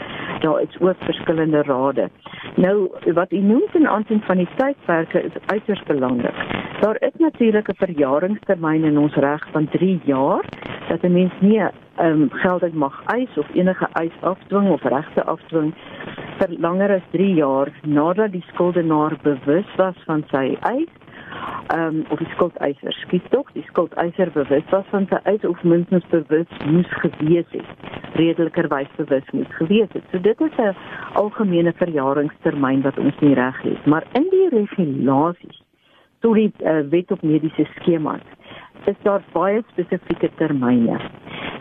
Daar 0.47 0.61
is 0.61 0.81
ook 0.81 0.95
verskillende 0.99 1.63
rade. 1.63 2.11
Nou 2.55 2.91
wat 3.15 3.33
u 3.33 3.39
noem 3.39 3.63
ten 3.73 3.89
aansien 3.89 4.21
van 4.21 4.37
die 4.37 4.49
tydperke 4.57 5.23
is 5.23 5.33
uiters 5.47 5.83
belangrik. 5.83 6.35
Daar 6.81 6.97
is 7.01 7.13
natuurlik 7.19 7.69
'n 7.69 7.75
verjaringstermyn 7.77 8.85
in 8.85 8.99
ons 8.99 9.15
reg 9.15 9.47
van 9.53 9.69
3 9.69 10.01
jaar 10.05 10.45
dat 10.89 11.03
'n 11.03 11.13
mens 11.13 11.33
nie 11.41 11.59
ehm 11.61 11.73
um, 11.97 12.29
geld 12.31 12.75
mag 12.75 13.03
eis 13.05 13.39
of 13.39 13.55
enige 13.55 13.89
eis 13.93 14.17
afdwing 14.21 14.71
of 14.71 14.83
regte 14.83 15.25
afdwing 15.25 15.75
vir 16.39 16.49
langer 16.59 16.91
as 16.95 17.07
3 17.11 17.35
jaar 17.35 17.69
nadat 17.83 18.33
die 18.33 18.45
skuldenaar 18.47 19.17
bewus 19.23 19.75
was 19.77 19.97
van 20.05 20.25
sy 20.31 20.57
eis. 20.61 20.93
Ehm 21.67 21.97
um, 21.97 22.05
of 22.09 22.19
die 22.19 22.29
skuldeiser 22.31 22.93
skiet 22.93 23.31
tog 23.31 23.51
die 23.53 23.65
skuldeiser 23.67 24.31
bewus 24.33 24.67
was 24.71 24.85
van 24.91 25.07
sy 25.11 25.19
eis 25.23 25.45
of 25.45 25.63
minstens 25.63 26.05
bewus 26.13 26.61
moes 26.65 26.93
gewees 27.03 27.49
het. 27.51 27.87
Redelikerwys 28.15 28.93
bewus 28.97 29.31
moes 29.33 29.51
gewees 29.59 29.91
het. 29.93 30.05
So 30.13 30.21
dit 30.21 30.41
is 30.41 30.57
'n 30.57 30.77
algemene 31.13 31.73
verjaringstermyn 31.73 32.83
wat 32.83 32.99
ons 32.99 33.19
nie 33.21 33.35
reg 33.35 33.63
het, 33.63 33.87
maar 33.87 34.05
in 34.13 34.27
die 34.31 34.49
regulasies 34.49 35.63
tot 36.21 36.35
die 36.35 36.53
uh, 36.63 36.81
wet 36.91 37.11
op 37.11 37.23
mediese 37.23 37.67
skemas 37.75 38.23
is 38.85 38.99
daar 39.03 39.23
baie 39.33 39.63
spesifieke 39.73 40.31
termyne. 40.37 41.01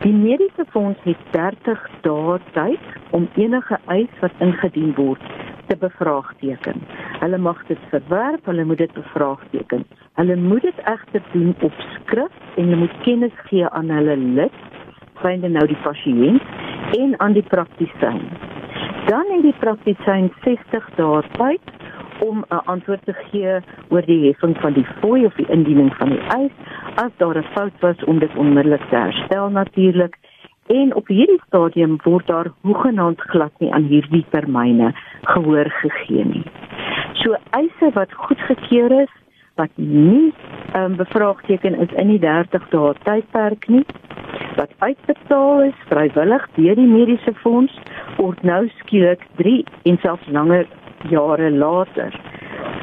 Die 0.04 0.14
mediese 0.14 0.66
fonds 0.70 1.00
het 1.04 1.18
30 1.32 1.82
dae 2.02 2.40
tyd 2.54 3.14
om 3.16 3.28
enige 3.36 3.80
eis 3.86 4.22
wat 4.22 4.44
ingedien 4.44 4.94
word 4.98 5.22
te 5.68 5.78
bevraagteken. 5.82 6.82
Hulle 7.20 7.38
mag 7.38 7.62
dit 7.68 7.80
verwerp, 7.90 8.46
hulle 8.46 8.66
moet 8.66 8.78
dit 8.78 8.94
bevraagteken. 8.94 9.86
Hulle 10.20 10.36
moet 10.36 10.62
dit 10.62 10.82
egter 10.86 11.24
doen 11.32 11.56
op 11.60 11.74
skrif 11.94 12.36
en 12.56 12.64
hulle 12.64 12.82
moet 12.84 12.98
kennis 13.08 13.38
gee 13.50 13.68
aan 13.68 13.90
hulle 13.90 14.18
lid, 14.18 14.60
synde 15.22 15.50
nou 15.50 15.66
die 15.68 15.82
pasiënt 15.84 16.44
en 17.00 17.20
aan 17.20 17.34
die 17.34 17.48
praktisyn. 17.50 18.22
Dan 19.10 19.26
het 19.32 19.42
die 19.46 19.58
praktisyn 19.60 20.32
60 20.44 20.92
dae 21.00 21.24
tyd 21.38 21.74
om 22.20 22.46
'n 22.50 22.66
antwoord 22.66 23.06
te 23.06 23.14
gee 23.14 23.60
oor 23.90 24.06
die 24.06 24.28
heffing 24.28 24.58
van 24.58 24.74
die 24.74 24.88
fooi 25.02 25.26
of 25.26 25.34
die 25.36 25.50
indiening 25.50 25.96
van 25.96 26.10
die 26.10 26.24
eis 26.38 26.52
as 26.96 27.12
daar 27.18 27.38
'n 27.38 27.52
fout 27.56 27.80
was 27.80 28.04
om 28.04 28.20
dit 28.20 28.36
onmiddellik 28.36 28.90
te 28.90 28.96
herstel 28.96 29.50
natuurlik 29.50 30.18
en 30.68 30.96
op 30.96 31.08
hierdie 31.08 31.42
stadium 31.48 31.98
word 32.04 32.28
daar 32.28 32.52
hoegenaamd 32.62 33.22
glad 33.22 33.52
nie 33.60 33.74
aan 33.74 33.84
hierdie 33.84 34.26
termyne 34.30 34.94
gehoor 35.22 35.70
gegee 35.70 36.26
nie. 36.26 36.44
So 37.14 37.36
eise 37.50 37.92
wat 37.94 38.14
goedgekeur 38.14 39.02
is 39.02 39.14
wat 39.56 39.70
nie 39.76 40.34
um, 40.76 40.96
bevraagteken 40.96 41.80
is 41.80 41.92
in 41.92 42.08
die 42.08 42.20
30 42.20 42.70
dae 42.70 42.94
tydperk 43.04 43.68
nie 43.68 43.86
wat 44.56 44.72
uitbetaal 44.80 45.62
is 45.62 45.86
vrywillig 45.90 46.48
deur 46.56 46.76
die 46.80 46.90
mediese 46.90 47.34
fonds 47.44 47.78
word 48.18 48.42
nou 48.44 48.66
skielik 48.82 49.24
3 49.40 49.64
en 49.92 50.00
selfs 50.04 50.28
langer 50.38 50.68
jare 51.10 51.52
later 51.52 52.20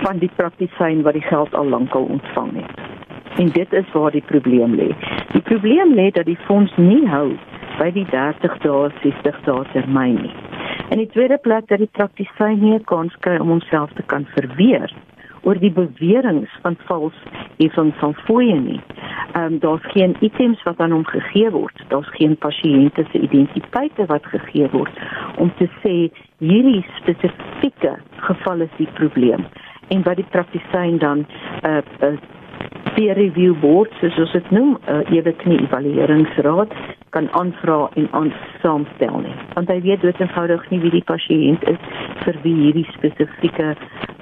van 0.03 0.19
die 0.19 0.31
praktisyn 0.37 1.03
wat 1.03 1.13
die 1.13 1.27
geld 1.27 1.55
al 1.55 1.69
lankal 1.69 2.05
ontvang 2.05 2.53
het. 2.55 2.81
En 3.37 3.49
dit 3.49 3.73
is 3.73 3.93
waar 3.93 4.11
die 4.11 4.25
probleem 4.27 4.75
lê. 4.75 4.91
Die 5.33 5.43
probleem 5.43 5.95
lê 5.95 6.11
dat 6.11 6.25
die 6.25 6.39
fonds 6.47 6.73
nie 6.77 7.07
hou 7.09 7.33
by 7.79 7.91
die 7.95 8.07
30 8.11 8.59
dae 8.65 8.91
60 9.03 9.41
dae 9.47 9.65
termyn 9.73 10.19
nie. 10.23 10.35
En 10.91 11.01
die 11.01 11.09
tweede 11.09 11.39
plek 11.41 11.69
dat 11.69 11.81
die 11.81 11.93
praktisyn 11.97 12.61
nie 12.61 12.81
kan 12.91 13.09
skry 13.17 13.39
om 13.41 13.49
homself 13.55 13.93
te 13.97 14.05
kan 14.13 14.27
verweer 14.35 14.93
oor 15.43 15.59
die 15.59 15.73
beweringe 15.75 16.47
van 16.63 16.77
vals 16.87 17.17
heffing 17.59 17.91
van 18.01 18.15
fooie 18.27 18.59
nie. 18.61 18.81
Ehm 19.33 19.55
um, 19.55 19.59
daar's 19.59 19.87
geen 19.95 20.17
items 20.21 20.63
wat 20.63 20.79
aan 20.79 20.93
hom 20.93 21.07
gegee 21.07 21.51
word. 21.51 21.83
Daar's 21.89 22.11
geen 22.19 22.37
pasiënte 22.37 23.05
se 23.11 23.19
identiteite 23.19 24.07
wat 24.07 24.27
gegee 24.27 24.69
word 24.73 25.01
om 25.37 25.53
te 25.59 25.69
sê 25.81 25.97
hierdie 26.43 26.83
spesifieke 26.99 27.97
geval 28.27 28.67
is 28.67 28.79
die 28.79 28.89
probleem 28.99 29.47
en 29.95 30.03
wat 30.07 30.19
die 30.19 30.29
praktisyn 30.35 30.99
dan 30.99 31.19
'n 31.23 31.27
uh, 31.67 31.77
eh, 31.79 31.85
uh, 32.03 32.09
eh, 32.09 32.19
peer 32.95 33.15
review 33.17 33.55
board 33.61 33.93
soos 34.01 34.19
ons 34.19 34.33
dit 34.33 34.51
noem, 34.51 34.77
'n 34.87 34.91
uh, 34.93 35.17
ewe 35.17 35.33
knie 35.33 35.61
evalueringsraad 35.63 36.73
kan 37.11 37.29
aanvra 37.33 37.91
en 37.95 38.09
aansaamstel 38.11 39.19
nie. 39.21 39.37
Want 39.55 39.69
hy 39.69 39.81
weet 39.81 40.01
dood 40.01 40.21
eenvoudig 40.21 40.71
nie 40.71 40.81
wie 40.81 40.91
die 40.91 41.05
pasiënt 41.13 41.63
is 41.69 41.83
vir 42.25 42.37
wie 42.43 42.55
hierdie 42.55 42.89
spesifieke 42.93 43.77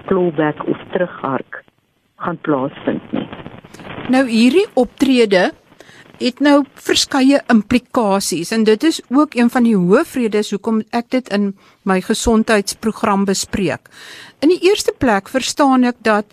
clawback 0.07 0.69
of 0.69 0.79
terughark 0.93 1.65
gaan 2.17 2.39
plaasvind 2.41 3.12
nie. 3.12 3.29
Nou 4.11 4.25
hierdie 4.27 4.67
optrede 4.75 5.50
het 6.21 6.41
nou 6.45 6.65
verskeie 6.85 7.41
implikasies 7.53 8.53
en 8.53 8.65
dit 8.69 8.85
is 8.85 9.00
ook 9.09 9.35
een 9.35 9.50
van 9.50 9.65
die 9.65 9.77
hoofredes 9.77 10.53
hoekom 10.53 10.83
ek 10.97 11.09
dit 11.17 11.31
in 11.33 11.55
my 11.89 12.00
gesondheidsprogram 12.05 13.25
bespreek. 13.25 13.89
In 14.45 14.53
die 14.53 14.61
eerste 14.69 14.93
plek 14.93 15.33
verstaan 15.33 15.85
ek 15.89 15.97
dat 16.05 16.29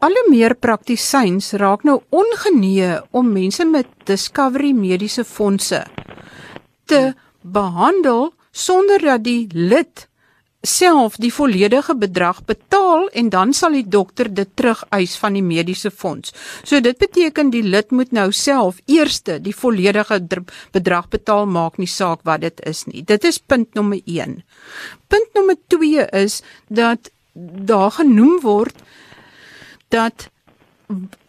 al 0.00 0.16
hoe 0.16 0.26
meer 0.32 0.56
praktisyns 0.56 1.52
raak 1.60 1.84
nou 1.86 2.00
ongenee 2.10 2.98
om 3.10 3.32
mense 3.32 3.64
met 3.64 3.86
Discovery 4.08 4.72
Mediese 4.72 5.24
Fondse 5.24 5.84
te 6.90 7.12
behandel 7.42 8.32
sonder 8.50 8.98
dat 8.98 9.24
die 9.24 9.46
lid 9.52 10.09
self 10.62 11.16
die 11.16 11.32
volledige 11.32 11.94
bedrag 11.96 12.42
betaal 12.44 13.08
en 13.16 13.30
dan 13.32 13.52
sal 13.56 13.72
die 13.72 13.86
dokter 13.88 14.28
dit 14.34 14.48
terugeis 14.54 15.16
van 15.16 15.32
die 15.38 15.44
mediese 15.44 15.90
fonds. 15.90 16.34
So 16.64 16.80
dit 16.84 16.98
beteken 16.98 17.50
die 17.50 17.62
lid 17.62 17.90
moet 17.90 18.12
nou 18.12 18.28
self 18.32 18.80
eerste 18.86 19.38
die 19.40 19.56
volledige 19.56 20.20
bedrag 20.72 21.08
betaal 21.08 21.46
maak 21.46 21.78
nie 21.78 21.88
saak 21.88 22.26
wat 22.28 22.44
dit 22.44 22.60
is 22.68 22.84
nie. 22.86 23.02
Dit 23.02 23.24
is 23.24 23.38
punt 23.38 23.74
nommer 23.74 24.00
1. 24.04 24.42
Punt 25.08 25.34
nommer 25.34 25.56
2 25.72 26.06
is 26.24 26.42
dat 26.68 27.10
daar 27.32 27.90
genoem 27.90 28.40
word 28.44 28.76
dat 29.88 30.28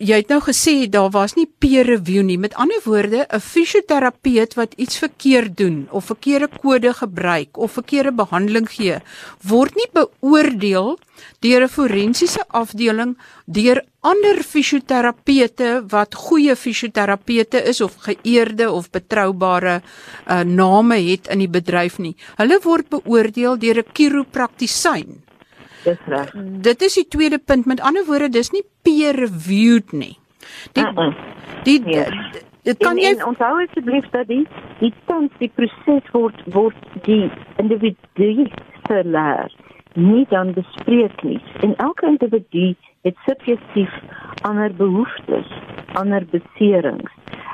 jy 0.01 0.17
het 0.21 0.31
nou 0.31 0.39
gesê 0.41 0.73
daar 0.89 1.11
was 1.13 1.35
nie 1.37 1.45
peer 1.45 1.85
review 1.85 2.23
nie. 2.25 2.37
Met 2.37 2.55
ander 2.55 2.81
woorde, 2.83 3.27
'n 3.29 3.39
fisioterapeut 3.39 4.53
wat 4.53 4.73
iets 4.77 4.97
verkeerd 4.97 5.57
doen 5.57 5.87
of 5.91 6.05
verkeerde 6.05 6.49
kode 6.61 6.93
gebruik 6.93 7.57
of 7.57 7.71
verkeerde 7.71 8.11
behandeling 8.11 8.69
gee, 8.69 8.99
word 9.41 9.75
nie 9.75 9.89
beoordeel 9.93 10.97
deur 11.39 11.63
'n 11.63 11.69
forensiese 11.69 12.43
afdeling 12.47 13.17
deur 13.45 13.85
ander 13.99 14.43
fisioterapeute 14.43 15.83
wat 15.87 16.15
goeie 16.15 16.55
fisioterapeute 16.55 17.63
is 17.63 17.81
of 17.81 17.95
geëerde 17.95 18.71
of 18.71 18.89
betroubare 18.89 19.81
uh, 19.81 20.41
name 20.41 20.95
het 20.95 21.27
in 21.27 21.39
die 21.39 21.49
bedryf 21.49 21.97
nie. 21.97 22.15
Hulle 22.35 22.59
word 22.63 22.89
beoordeel 22.89 23.57
deur 23.57 23.77
'n 23.77 23.91
chiropraktisyn. 23.93 25.30
Dis 25.83 25.97
reg. 26.05 26.31
Dit 26.61 26.81
is 26.81 26.93
die 26.93 27.07
tweede 27.07 27.39
punt. 27.39 27.65
Met 27.65 27.81
ander 27.81 28.05
woorde, 28.05 28.29
dis 28.29 28.51
nie 28.53 28.63
peer 28.85 29.15
reviewed 29.15 29.91
nie. 29.91 30.17
Die 30.73 30.83
Uh 30.83 30.95
-uh. 30.95 31.15
die 31.63 31.81
Nee. 31.85 32.05
dit 32.63 32.77
kan 32.77 32.97
en, 32.97 33.03
jy 33.03 33.09
en 33.09 33.25
onthou 33.25 33.63
asseblief 33.63 34.09
dat 34.09 34.27
die 34.27 34.47
die 34.79 34.93
tans 35.05 35.31
die 35.37 35.51
proses 35.55 36.11
word 36.11 36.41
word 36.45 36.75
die 37.01 37.31
individu 37.57 38.47
se 38.87 39.01
leer 39.03 39.55
nie 39.93 40.25
dan 40.29 40.53
bespreek 40.53 41.23
nie. 41.23 41.41
En 41.59 41.75
elke 41.75 42.05
individu 42.05 42.75
het 43.01 43.15
subjektief 43.25 43.91
ander 44.41 44.75
behoeftes, 44.75 45.47
ander 45.93 46.25
beserings. 46.25 47.11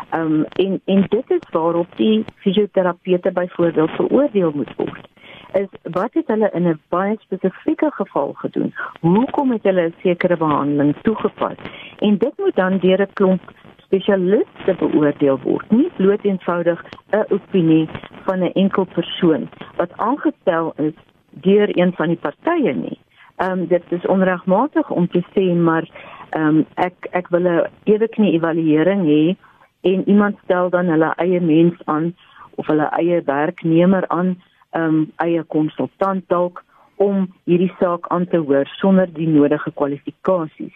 Ehm 0.10 0.22
um, 0.22 0.44
en 0.44 0.82
en 0.86 1.06
dit 1.10 1.32
is 1.32 1.50
waarop 1.52 1.88
die 1.96 2.26
fisioterapeute 2.36 3.32
byvoorbeeld 3.32 3.98
beoordeel 3.98 4.52
moet 4.56 4.76
word 4.76 5.08
is 5.54 5.68
wat 5.92 6.14
het 6.14 6.28
hulle 6.28 6.50
in 6.54 6.68
'n 6.68 6.80
baie 6.90 7.18
spesifieke 7.20 7.92
geval 7.92 8.34
gedoen? 8.34 8.74
Hoekom 9.00 9.52
het 9.52 9.64
hulle 9.64 9.88
'n 9.88 9.96
sekere 10.02 10.38
behandeling 10.38 10.96
toegepas? 11.02 11.58
En 11.98 12.18
dit 12.18 12.34
moet 12.38 12.56
dan 12.56 12.78
deur 12.78 13.02
'n 13.02 13.14
klomp 13.14 13.42
spesialiste 13.78 14.76
beoordeel 14.80 15.40
word, 15.44 15.72
nie 15.72 15.92
bloot 15.98 16.24
eenvoudig 16.24 16.84
'n 17.12 17.26
opinie 17.30 17.90
van 18.26 18.40
'n 18.40 18.52
enkel 18.54 18.86
persoon 18.86 19.50
wat 19.76 19.98
aangestel 19.98 20.74
is 20.76 20.94
deur 21.30 21.80
een 21.80 21.94
van 21.94 22.08
die 22.08 22.18
partye 22.18 22.74
nie. 22.74 23.00
Ehm 23.36 23.52
um, 23.52 23.68
dit 23.68 23.84
is 23.90 24.06
onregmatig 24.06 24.90
om 24.90 25.08
te 25.08 25.24
sê 25.36 25.56
maar 25.56 25.86
ehm 26.30 26.48
um, 26.48 26.66
ek 26.76 27.08
ek 27.12 27.28
wil 27.28 27.46
'n 27.48 27.68
eweknie 27.84 28.34
evaluering 28.34 29.06
hê 29.06 29.36
en 29.82 30.10
iemand 30.10 30.38
stel 30.44 30.70
dan 30.70 30.86
hulle 30.86 31.14
eie 31.16 31.42
mens 31.42 31.76
aan 31.86 32.16
of 32.56 32.68
hulle 32.68 32.90
eie 33.00 33.22
werknemer 33.26 34.08
aan 34.08 34.42
um 34.78 35.06
eie 35.24 35.44
konsultant 35.44 36.26
dalk 36.30 36.64
om 36.98 37.28
hierdie 37.50 37.72
saak 37.80 38.08
aan 38.14 38.26
te 38.32 38.42
hoor 38.42 38.70
sonder 38.82 39.10
die 39.14 39.28
nodige 39.30 39.72
kwalifikasies. 39.72 40.76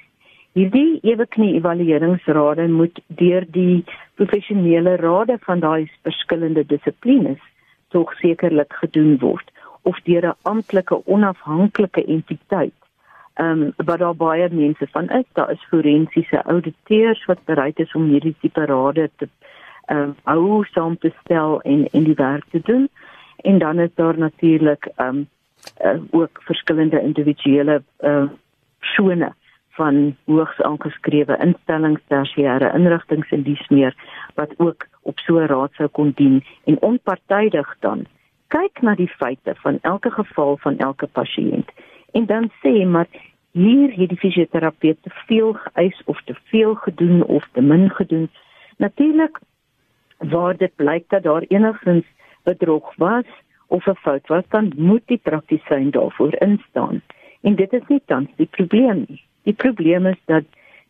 Hierdie 0.57 0.99
eweknie 1.07 1.55
evalueringsrade 1.57 2.67
moet 2.67 2.99
deur 3.21 3.45
die 3.55 3.83
professionele 4.19 4.97
rade 4.99 5.37
van 5.45 5.63
daai 5.63 5.87
verskillende 6.03 6.65
dissiplines 6.67 7.39
tog 7.95 8.11
sekerlik 8.19 8.75
gedoen 8.83 9.17
word 9.23 9.47
of 9.83 9.97
deur 10.05 10.27
'n 10.27 10.37
amptelike 10.51 11.01
onafhanklike 11.05 12.05
entiteit. 12.05 12.77
Um 13.39 13.73
wat 13.77 13.99
daar 13.99 14.15
baie 14.15 14.49
mense 14.51 14.87
van 14.91 15.09
is, 15.09 15.25
daar 15.33 15.51
is 15.51 15.69
forensiese 15.69 16.41
auditeurs 16.43 17.25
wat 17.25 17.45
bereid 17.45 17.79
is 17.79 17.95
om 17.95 18.09
hierdie 18.09 18.35
tipe 18.41 18.65
rade 18.65 19.09
te 19.17 19.29
um 19.87 20.15
hou 20.23 20.63
saam 20.73 20.97
te 20.97 21.11
stel 21.21 21.61
en 21.61 21.87
en 21.91 22.03
die 22.03 22.19
werk 22.25 22.45
te 22.51 22.61
doen 22.63 22.89
en 23.41 23.57
dan 23.57 23.79
is 23.79 23.93
daar 23.95 24.17
natuurlik 24.17 24.89
um 24.97 25.27
uh, 25.85 26.01
ook 26.09 26.41
verskillende 26.41 27.01
individuele 27.01 27.83
uh 27.99 28.23
persone 28.79 29.33
van 29.69 30.15
hoogs 30.25 30.61
aangeskrewe 30.61 31.37
instellings 31.37 32.01
tersiêre 32.07 32.73
inrigtinge 32.73 33.29
en 33.29 33.43
dies 33.43 33.67
meer 33.69 33.95
wat 34.35 34.53
ook 34.57 34.87
op 35.01 35.19
so 35.19 35.39
'n 35.39 35.47
raad 35.47 35.73
sou 35.73 35.87
kon 35.87 36.11
dien. 36.15 36.43
En 36.65 36.81
onpartydig 36.81 37.75
dan 37.79 38.05
kyk 38.47 38.81
na 38.81 38.95
die 38.95 39.07
feite 39.07 39.55
van 39.55 39.77
elke 39.81 40.11
geval 40.11 40.57
van 40.57 40.77
elke 40.77 41.07
pasiënt 41.07 41.69
en 42.11 42.25
dan 42.25 42.51
sê 42.63 42.85
maar 42.85 43.07
hier 43.51 43.89
het 43.99 44.09
die 44.09 44.17
fisioterapeut 44.17 44.97
te 45.01 45.09
veel 45.27 45.53
geëis 45.53 46.01
of 46.05 46.21
te 46.25 46.35
veel 46.43 46.75
gedoen 46.75 47.23
of 47.23 47.47
te 47.51 47.61
min 47.61 47.89
gedoen. 47.89 48.29
Natuurlik 48.77 49.39
waar 50.17 50.57
dit 50.57 50.75
blyk 50.75 51.09
dat 51.09 51.23
daar 51.23 51.43
enigstens 51.47 52.05
bedrog 52.43 52.95
was 52.97 53.25
of 53.67 53.87
'n 53.87 53.95
fout 53.95 54.27
was, 54.27 54.43
dan 54.49 54.71
moet 54.75 55.01
die 55.05 55.21
praktisyn 55.23 55.91
daarvoor 55.91 56.33
instaan. 56.39 57.01
En 57.41 57.55
dit 57.55 57.73
is 57.73 57.87
nie 57.87 58.01
tans 58.05 58.29
die 58.35 58.49
probleem 58.51 59.05
nie. 59.07 59.23
Die 59.43 59.53
probleem 59.53 60.05
is 60.05 60.21
dat 60.25 60.43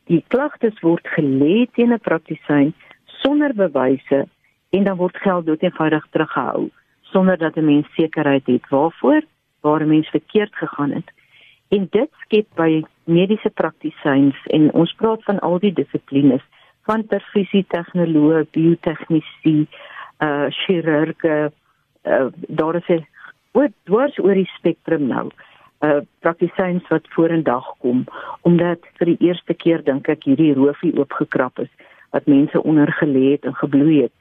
die 0.06 0.24
klagtes 0.28 0.80
word 0.80 1.08
gelê 1.18 1.68
teen 1.72 1.94
'n 1.94 2.00
praktisyn 2.00 2.74
sonder 3.06 3.54
bewyse 3.54 4.28
en 4.70 4.84
dan 4.84 4.98
word 4.98 5.18
geld 5.18 5.46
doeteenvoudig 5.46 6.08
teruggehou 6.10 6.70
sonder 7.02 7.38
dat 7.38 7.56
'n 7.56 7.66
mens 7.66 7.88
sekerheid 7.94 8.46
het 8.46 8.70
waarvoor 8.70 9.22
waar 9.62 9.82
'n 9.82 9.88
mens 9.88 10.10
verkeerd 10.10 10.56
gegaan 10.56 10.92
het. 10.92 11.12
En 11.70 11.88
dit 11.90 12.10
skep 12.24 12.48
by 12.56 12.84
mediese 13.04 13.50
praktisyns 13.50 14.36
en 14.46 14.74
ons 14.74 14.94
praat 14.94 15.24
van 15.24 15.40
al 15.40 15.60
die 15.60 15.74
dissiplines 15.74 16.44
van 16.82 17.06
perfusie 17.06 17.66
tegnoloë, 17.68 18.46
biotegnisie, 18.52 19.68
uh 20.22 20.50
chirurge 20.50 21.52
uh, 22.04 22.28
daar 22.48 22.76
is 22.76 22.88
'n 22.88 23.06
oor 23.52 23.70
dwars 23.84 24.20
oor 24.20 24.34
die 24.34 24.52
spektrum 24.58 25.08
nou 25.08 25.30
uh 25.80 26.02
praktisyns 26.20 26.88
wat 26.88 27.08
vorendag 27.16 27.66
kom 27.80 28.06
omdat 28.42 28.80
vir 28.98 29.06
die 29.06 29.22
eerste 29.28 29.54
keer 29.54 29.84
dink 29.84 30.10
ek 30.10 30.24
hierdie 30.24 30.54
roofie 30.54 30.98
oopgekrap 30.98 31.60
is 31.60 31.72
wat 32.12 32.26
mense 32.26 32.64
onder 32.64 32.92
gelê 33.00 33.32
het 33.32 33.46
en 33.46 33.56
gebloei 33.56 34.02
het. 34.02 34.12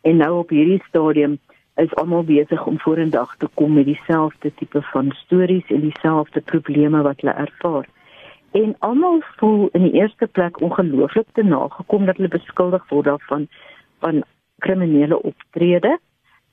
En 0.00 0.16
nou 0.16 0.38
op 0.38 0.48
hierdie 0.48 0.82
stadium 0.88 1.38
is 1.74 1.94
almal 1.94 2.24
besig 2.24 2.66
om 2.66 2.78
vorendag 2.80 3.36
te 3.36 3.48
kom 3.54 3.72
met 3.72 3.84
dieselfde 3.84 4.54
tipe 4.54 4.82
van 4.82 5.10
stories 5.12 5.66
en 5.68 5.80
dieselfde 5.80 6.40
probleme 6.40 7.02
wat 7.02 7.20
hulle 7.20 7.34
ervaar. 7.34 7.88
En 8.50 8.76
almal 8.78 9.20
voel 9.36 9.68
in 9.72 9.82
die 9.82 9.92
eerste 9.92 10.26
plek 10.26 10.60
ongelooflik 10.60 11.26
te 11.32 11.42
nagekom 11.42 12.06
dat 12.06 12.16
hulle 12.16 12.28
beskuldig 12.28 12.88
word 12.88 13.04
daarvan 13.04 13.48
van 13.98 14.22
kriminele 14.58 15.22
optrede 15.22 15.98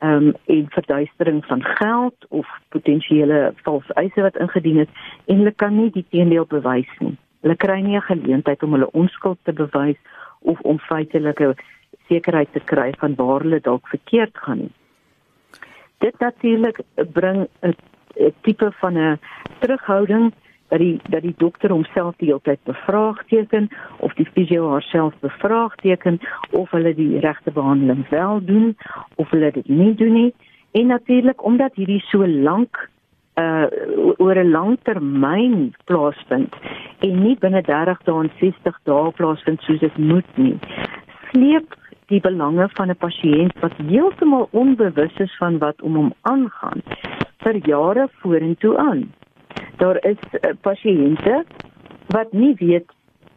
ehm 0.03 0.27
um, 0.27 0.33
en 0.45 0.65
verduistering 0.69 1.45
van 1.45 1.63
geld 1.63 2.15
of 2.29 2.47
potensiële 2.69 3.53
valse 3.63 3.93
eise 3.93 4.21
wat 4.21 4.37
ingedien 4.37 4.79
is 4.79 4.87
en 5.25 5.37
hulle 5.37 5.53
kan 5.55 5.75
nie 5.75 5.91
die 5.91 6.05
teendeel 6.09 6.45
bewys 6.45 6.89
nie. 6.99 7.15
Hulle 7.41 7.55
kry 7.55 7.79
nie 7.81 7.95
'n 7.95 8.09
geleentheid 8.09 8.63
om 8.63 8.71
hulle 8.71 8.91
onskuld 8.91 9.39
te 9.43 9.53
bewys 9.53 9.99
of 10.39 10.59
om 10.59 10.79
feitelike 10.79 11.55
sekerheid 12.07 12.51
te 12.51 12.59
kry 12.59 12.93
van 12.99 13.15
waar 13.15 13.41
hulle 13.41 13.59
dalk 13.59 13.87
verkeerd 13.87 14.37
gaan 14.37 14.57
nie. 14.57 14.73
Dit 15.97 16.19
natuurlik 16.19 16.79
bring 17.13 17.47
'n 17.61 17.75
tipe 18.41 18.71
van 18.71 18.97
'n 18.97 19.19
terughouding 19.59 20.33
dat 20.73 20.81
die 20.81 20.99
dat 21.09 21.21
die 21.21 21.35
dokter 21.37 21.69
homself 21.69 22.15
die 22.17 22.27
hele 22.27 22.41
tyd 22.41 22.59
bevraagteken 22.63 23.69
of 23.97 24.13
die 24.13 24.25
fisio 24.33 24.69
haarself 24.69 25.13
bevraagteken 25.21 26.19
of 26.51 26.71
hulle 26.71 26.95
die 26.97 27.19
regte 27.19 27.51
behandeling 27.51 28.09
wel 28.09 28.41
doen 28.45 28.73
of 29.15 29.29
hulle 29.29 29.51
dit 29.51 29.67
nie 29.67 29.93
doen 29.95 30.13
nie. 30.13 30.33
En 30.71 30.87
natuurlik 30.87 31.45
omdat 31.45 31.75
hierdie 31.75 32.01
so 32.09 32.27
lank 32.27 32.89
uh 33.35 33.65
oor 34.17 34.37
'n 34.37 34.51
lang 34.51 34.77
termyn 34.83 35.73
plaasvind 35.85 36.53
en 36.99 37.23
nie 37.23 37.37
binne 37.39 37.61
30 37.61 38.03
dae 38.03 38.19
en 38.23 38.31
60 38.39 38.77
dae 38.83 39.11
plaasvind 39.11 39.61
soos 39.61 39.79
dit 39.79 39.97
moet 39.97 40.37
nie 40.37 40.57
sleep 41.31 41.73
die 42.13 42.21
belange 42.21 42.69
van 42.77 42.89
'n 42.89 43.01
pasiënt 43.05 43.59
wat 43.59 43.73
heeltemal 43.77 44.47
onbewus 44.51 45.17
is 45.17 45.35
van 45.37 45.57
wat 45.57 45.81
om 45.81 45.95
hom 45.95 46.13
aangaan 46.21 46.81
vir 47.43 47.55
jare 47.65 48.07
vorentoe 48.21 48.77
aan 48.77 49.01
daar 49.77 49.99
is 50.05 50.21
uh, 50.31 50.53
pasiënte 50.61 51.43
wat 52.13 52.31
nie 52.31 52.55
weet 52.59 52.91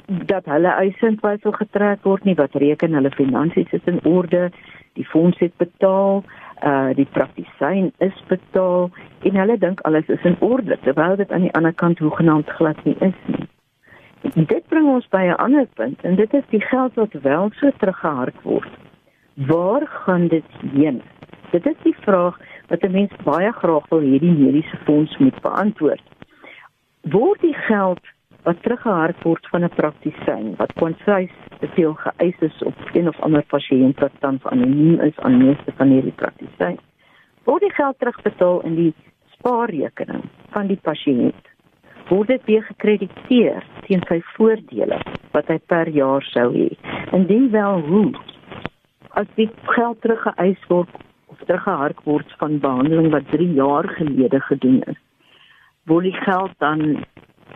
dat 0.06 0.44
hulle 0.44 0.68
eise 0.68 1.06
in 1.06 1.18
twyfel 1.18 1.52
getrek 1.52 2.04
word 2.06 2.24
nie 2.24 2.36
wat 2.38 2.54
reken 2.54 2.94
hulle 2.94 3.10
finansies 3.10 3.72
is 3.78 3.88
in 3.90 4.00
orde 4.04 4.50
die 4.98 5.06
fonds 5.12 5.38
het 5.38 5.56
betaal 5.62 6.22
uh 6.64 6.94
die 6.96 7.08
praktisyn 7.16 7.90
is 8.04 8.22
betaal 8.28 8.88
en 9.28 9.36
hulle 9.40 9.58
dink 9.58 9.82
alles 9.88 10.08
is 10.08 10.24
in 10.24 10.38
orde 10.40 10.78
terwyl 10.84 11.16
dit 11.16 11.32
aan 11.32 11.44
die 11.48 11.52
ander 11.58 11.74
kant 11.74 11.98
hoegenaamd 11.98 12.50
glad 12.58 12.80
nie 12.84 12.96
is 13.00 13.18
nie. 13.26 13.44
Dit 14.46 14.64
bring 14.68 14.88
ons 14.88 15.08
by 15.12 15.26
'n 15.26 15.36
ander 15.42 15.66
punt 15.74 16.00
en 16.02 16.16
dit 16.16 16.34
is 16.34 16.46
die 16.50 16.60
geld 16.60 16.94
wat 16.94 17.12
wel 17.12 17.50
so 17.60 17.70
teruggehark 17.78 18.40
word. 18.42 18.72
Waar 19.34 19.86
gaan 19.86 20.28
dit 20.28 20.44
heen? 20.72 21.02
Dit 21.50 21.66
is 21.66 21.76
die 21.82 21.96
vraag 22.00 22.40
wat 22.68 22.82
'n 22.82 22.92
mens 22.92 23.12
baie 23.24 23.52
graag 23.52 23.88
wil 23.88 24.00
hê 24.00 24.18
die 24.18 24.32
mediese 24.32 24.76
fonds 24.84 25.18
moet 25.18 25.40
beantwoord 25.40 26.15
word 27.12 27.40
die 27.40 27.54
geld 27.68 28.02
wat 28.46 28.62
teruggehard 28.62 29.22
word 29.22 29.48
van 29.50 29.64
'n 29.64 29.74
praktisyn 29.76 30.54
wat 30.58 30.72
konsys 30.82 31.34
te 31.60 31.68
veel 31.74 31.94
geëis 31.94 32.38
is 32.40 32.62
op 32.62 32.74
een 32.92 33.08
of 33.08 33.20
ander 33.20 33.44
pasiënt 33.54 34.00
wat 34.00 34.12
tans 34.20 34.44
anoniem 34.44 35.00
is 35.00 35.18
aan 35.18 35.38
meeste 35.38 35.72
van 35.76 35.88
hierdie 35.88 36.18
praktisyn 36.22 36.78
word 37.44 37.62
die 37.62 37.74
geld 37.74 37.98
terugbetaal 37.98 38.60
in 38.60 38.74
die 38.74 38.94
spaarrekening 39.38 40.24
van 40.50 40.66
die 40.66 40.80
pasiënt 40.82 41.56
word 42.08 42.28
dit 42.28 42.44
weer 42.46 42.62
gekrediteer 42.62 43.64
teen 43.86 44.02
sy 44.08 44.20
voordele 44.34 44.98
wat 45.34 45.48
hy 45.50 45.58
per 45.70 45.88
jaar 45.94 46.24
sou 46.30 46.48
hê. 46.54 46.68
Indien 47.16 47.50
wel 47.54 47.82
hoe 47.88 48.10
as 49.18 49.28
die 49.38 49.48
geld 49.74 50.00
teruggeëis 50.04 50.62
word 50.70 50.92
of 51.32 51.40
teruggehark 51.48 52.02
word 52.06 52.30
van 52.40 52.60
behandeling 52.62 53.10
wat 53.14 53.26
3 53.32 53.48
jaar 53.58 53.88
gelede 53.98 54.40
gedoen 54.48 54.82
is, 54.92 55.00
word 55.86 56.08
die 56.08 56.20
geld 56.24 56.52
dan 56.58 57.04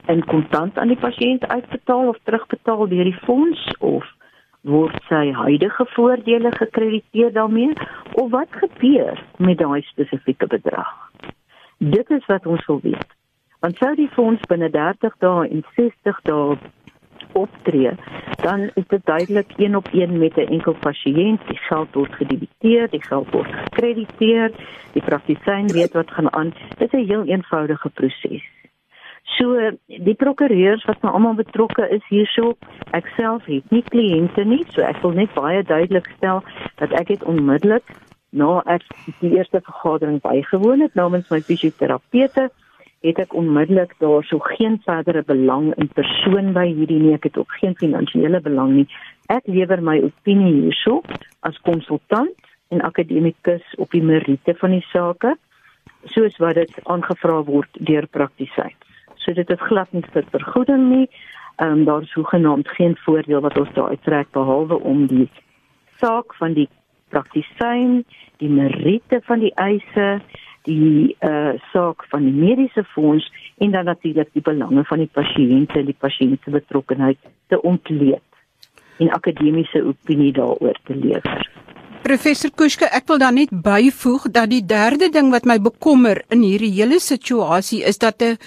in 0.06 0.24
kontant 0.26 0.78
aan 0.78 0.90
die 0.90 0.98
pasiënt 1.00 1.46
uitbetaal 1.46 2.08
of 2.08 2.18
terugbetaal 2.24 2.88
deur 2.88 3.04
die 3.04 3.20
fonds 3.26 3.62
of 3.78 4.06
word 4.62 4.96
sy 5.08 5.30
huidige 5.32 5.86
voordele 5.94 6.52
gekrediteer 6.56 7.32
daarmee 7.32 7.72
of 8.12 8.30
wat 8.30 8.52
gebeur 8.62 9.22
met 9.38 9.58
daai 9.58 9.80
spesifieke 9.88 10.46
bedrag? 10.46 10.90
Dit 11.78 12.10
is 12.10 12.26
wat 12.26 12.46
ons 12.46 12.66
wil 12.66 12.80
weet. 12.82 13.16
Want 13.60 13.76
sou 13.76 13.94
die 13.96 14.10
fonds 14.16 14.44
binne 14.48 14.70
30 14.72 15.16
dae 15.24 15.48
en 15.48 15.64
60 15.76 16.20
dae 16.28 16.58
optree, 17.32 17.90
dan 18.42 18.70
is 18.74 18.86
dit 18.86 19.04
duidelik 19.04 19.52
een 19.56 19.76
op 19.76 19.88
een 19.92 20.18
met 20.18 20.36
'n 20.36 20.52
enkel 20.56 20.72
pasiënt, 20.72 21.40
die 21.48 21.58
geld 21.58 21.94
word 21.94 22.12
gedebiteer, 22.14 22.90
die 22.90 23.02
geld 23.02 23.30
word 23.30 23.52
gekrediteer, 23.52 24.52
die 24.92 25.02
praktisyn 25.02 25.66
weet 25.66 25.92
wat 25.92 26.10
gaan 26.10 26.32
aan. 26.32 26.52
Dit 26.78 26.92
is 26.92 27.00
'n 27.00 27.06
heel 27.06 27.24
eenvoudige 27.24 27.88
proses. 27.88 28.42
So 29.22 29.70
die 29.86 30.14
prokureurs 30.14 30.84
wat 30.84 31.02
nou 31.02 31.14
almal 31.14 31.34
betrokke 31.34 31.88
is 31.88 32.04
hierso, 32.08 32.56
ek 32.90 33.06
self 33.16 33.44
het 33.44 33.70
nie 33.70 33.82
kliënte 33.82 34.44
nie, 34.44 34.64
so 34.68 34.82
ek 34.82 35.02
wil 35.02 35.10
net 35.10 35.34
baie 35.34 35.62
duidelik 35.62 36.10
stel 36.16 36.42
dat 36.76 36.92
ek 36.92 37.08
het 37.08 37.22
onmiddellik 37.24 37.84
na 38.30 38.62
ek 38.66 38.82
die 39.20 39.36
eerste 39.36 39.60
vergadering 39.62 40.20
bygewoon 40.22 40.80
het 40.80 40.94
namens 40.94 41.30
my 41.30 41.40
fisioterapeute 41.40 42.50
het 43.00 43.18
ek 43.22 43.34
onmiddellik 43.34 43.94
daarso 43.98 44.38
geen 44.44 44.76
verdere 44.84 45.22
belang 45.24 45.70
in 45.80 45.88
persoon 45.96 46.52
by 46.56 46.66
hierdie 46.68 47.00
nie. 47.00 47.14
Ek 47.16 47.30
het 47.30 47.38
ook 47.40 47.52
geen 47.60 47.76
finansiële 47.80 48.40
belang 48.44 48.74
nie. 48.76 48.86
Ek 49.32 49.46
lewer 49.48 49.80
my 49.82 49.96
opinie 50.04 50.52
hierso 50.52 51.00
as 51.46 51.56
konsultant 51.64 52.36
en 52.70 52.84
akademikus 52.86 53.64
op 53.78 53.90
die 53.96 54.04
meriete 54.04 54.54
van 54.60 54.76
die 54.76 54.84
saak 54.92 55.32
soos 56.12 56.36
wat 56.40 56.56
dit 56.56 56.76
aangevra 56.84 57.40
word 57.44 57.80
deur 57.88 58.06
praktisyns. 58.08 58.76
So 59.20 59.32
dit 59.36 59.50
is 59.50 59.68
glad 59.68 59.92
nie 59.92 60.04
vir 60.12 60.24
vergoeding 60.32 60.86
nie. 60.88 61.06
Um, 61.60 61.84
daar 61.84 62.02
is 62.02 62.12
hoegenaamd 62.16 62.68
geen 62.76 62.96
voordeel 63.04 63.40
wat 63.44 63.58
ons 63.60 63.72
daar 63.76 63.92
uittrek 63.92 64.30
behalwe 64.32 64.78
om 64.80 65.06
die 65.06 65.28
saak 66.00 66.32
van 66.40 66.54
die 66.56 66.68
praktisyn 67.12 68.04
die 68.40 68.48
meriete 68.48 69.20
van 69.26 69.42
die 69.44 69.52
eise 69.60 70.20
die 70.68 71.16
uh 71.26 71.52
saak 71.72 72.04
van 72.12 72.24
die 72.24 72.34
mediese 72.34 72.84
fonds 72.94 73.26
en 73.58 73.70
dan 73.70 73.84
natuurlik 73.84 74.28
die 74.32 74.44
belange 74.44 74.84
van 74.84 74.98
die 74.98 75.10
pasiënte 75.12 75.80
en 75.80 75.88
die 75.88 76.00
pasiënt 76.06 76.42
se 76.44 76.50
betrokkenheid 76.50 77.18
te 77.48 77.60
ontleed 77.62 78.24
en 79.00 79.12
akademiese 79.16 79.82
opinie 79.84 80.32
daaroor 80.32 80.76
te 80.84 80.94
lewer. 80.94 81.48
Professor 82.00 82.50
Kuske, 82.56 82.88
ek 82.88 83.06
wil 83.10 83.18
dan 83.20 83.36
net 83.36 83.52
byvoeg 83.52 84.30
dat 84.32 84.48
die 84.50 84.62
derde 84.64 85.10
ding 85.12 85.28
wat 85.32 85.44
my 85.48 85.58
bekommer 85.60 86.22
in 86.32 86.42
hierdie 86.44 86.72
hele 86.72 87.00
situasie 87.00 87.82
is 87.84 88.00
dat 88.00 88.22
'n 88.22 88.38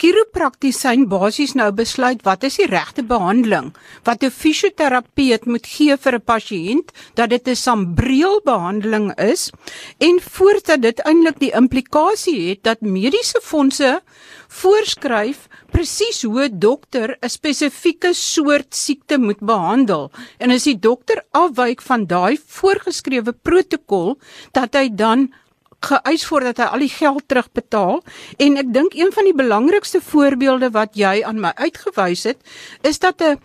chiropraktisyn 0.00 1.02
basies 1.12 1.52
nou 1.58 1.68
besluit 1.76 2.22
wat 2.24 2.44
is 2.48 2.56
die 2.56 2.68
regte 2.70 3.02
behandeling 3.04 3.66
wat 4.08 4.22
'n 4.24 4.32
fisioterapeut 4.32 5.44
moet 5.46 5.66
gee 5.66 5.96
vir 6.04 6.14
'n 6.16 6.26
pasiënt 6.32 6.88
dat 7.16 7.30
dit 7.30 7.48
'n 7.48 7.62
sambreelbehandeling 7.66 9.12
is 9.18 9.50
en 9.98 10.20
voordat 10.20 10.80
dit 10.82 10.98
eintlik 11.04 11.38
die 11.38 11.52
implikasie 11.52 12.48
het 12.48 12.62
dat 12.62 12.80
mediese 12.80 13.40
fondse 13.42 14.00
voorskryf 14.48 15.48
presies 15.70 16.22
hoe 16.22 16.48
'n 16.48 16.58
dokter 16.58 17.16
'n 17.20 17.28
spesifieke 17.28 18.12
soort 18.14 18.74
siekte 18.74 19.18
moet 19.18 19.40
behandel. 19.40 20.10
En 20.38 20.50
as 20.50 20.64
die 20.64 20.78
dokter 20.78 21.22
afwyk 21.30 21.82
van 21.82 22.06
daai 22.06 22.38
voorgeskrewe 22.46 23.32
protokol 23.32 24.18
dat 24.52 24.74
hy 24.74 24.88
dan 24.94 25.32
geëis 25.80 26.26
voordat 26.28 26.60
hy 26.60 26.64
al 26.64 26.84
die 26.84 26.92
geld 26.92 27.24
terugbetaal. 27.28 28.02
En 28.38 28.56
ek 28.60 28.72
dink 28.74 28.94
een 28.94 29.12
van 29.12 29.24
die 29.24 29.36
belangrikste 29.36 30.00
voorbeelde 30.04 30.70
wat 30.76 30.96
jy 30.98 31.20
aan 31.24 31.40
my 31.40 31.52
uitgewys 31.56 32.24
het 32.28 32.38
is 32.82 32.98
dat 32.98 33.22
'n 33.22 33.40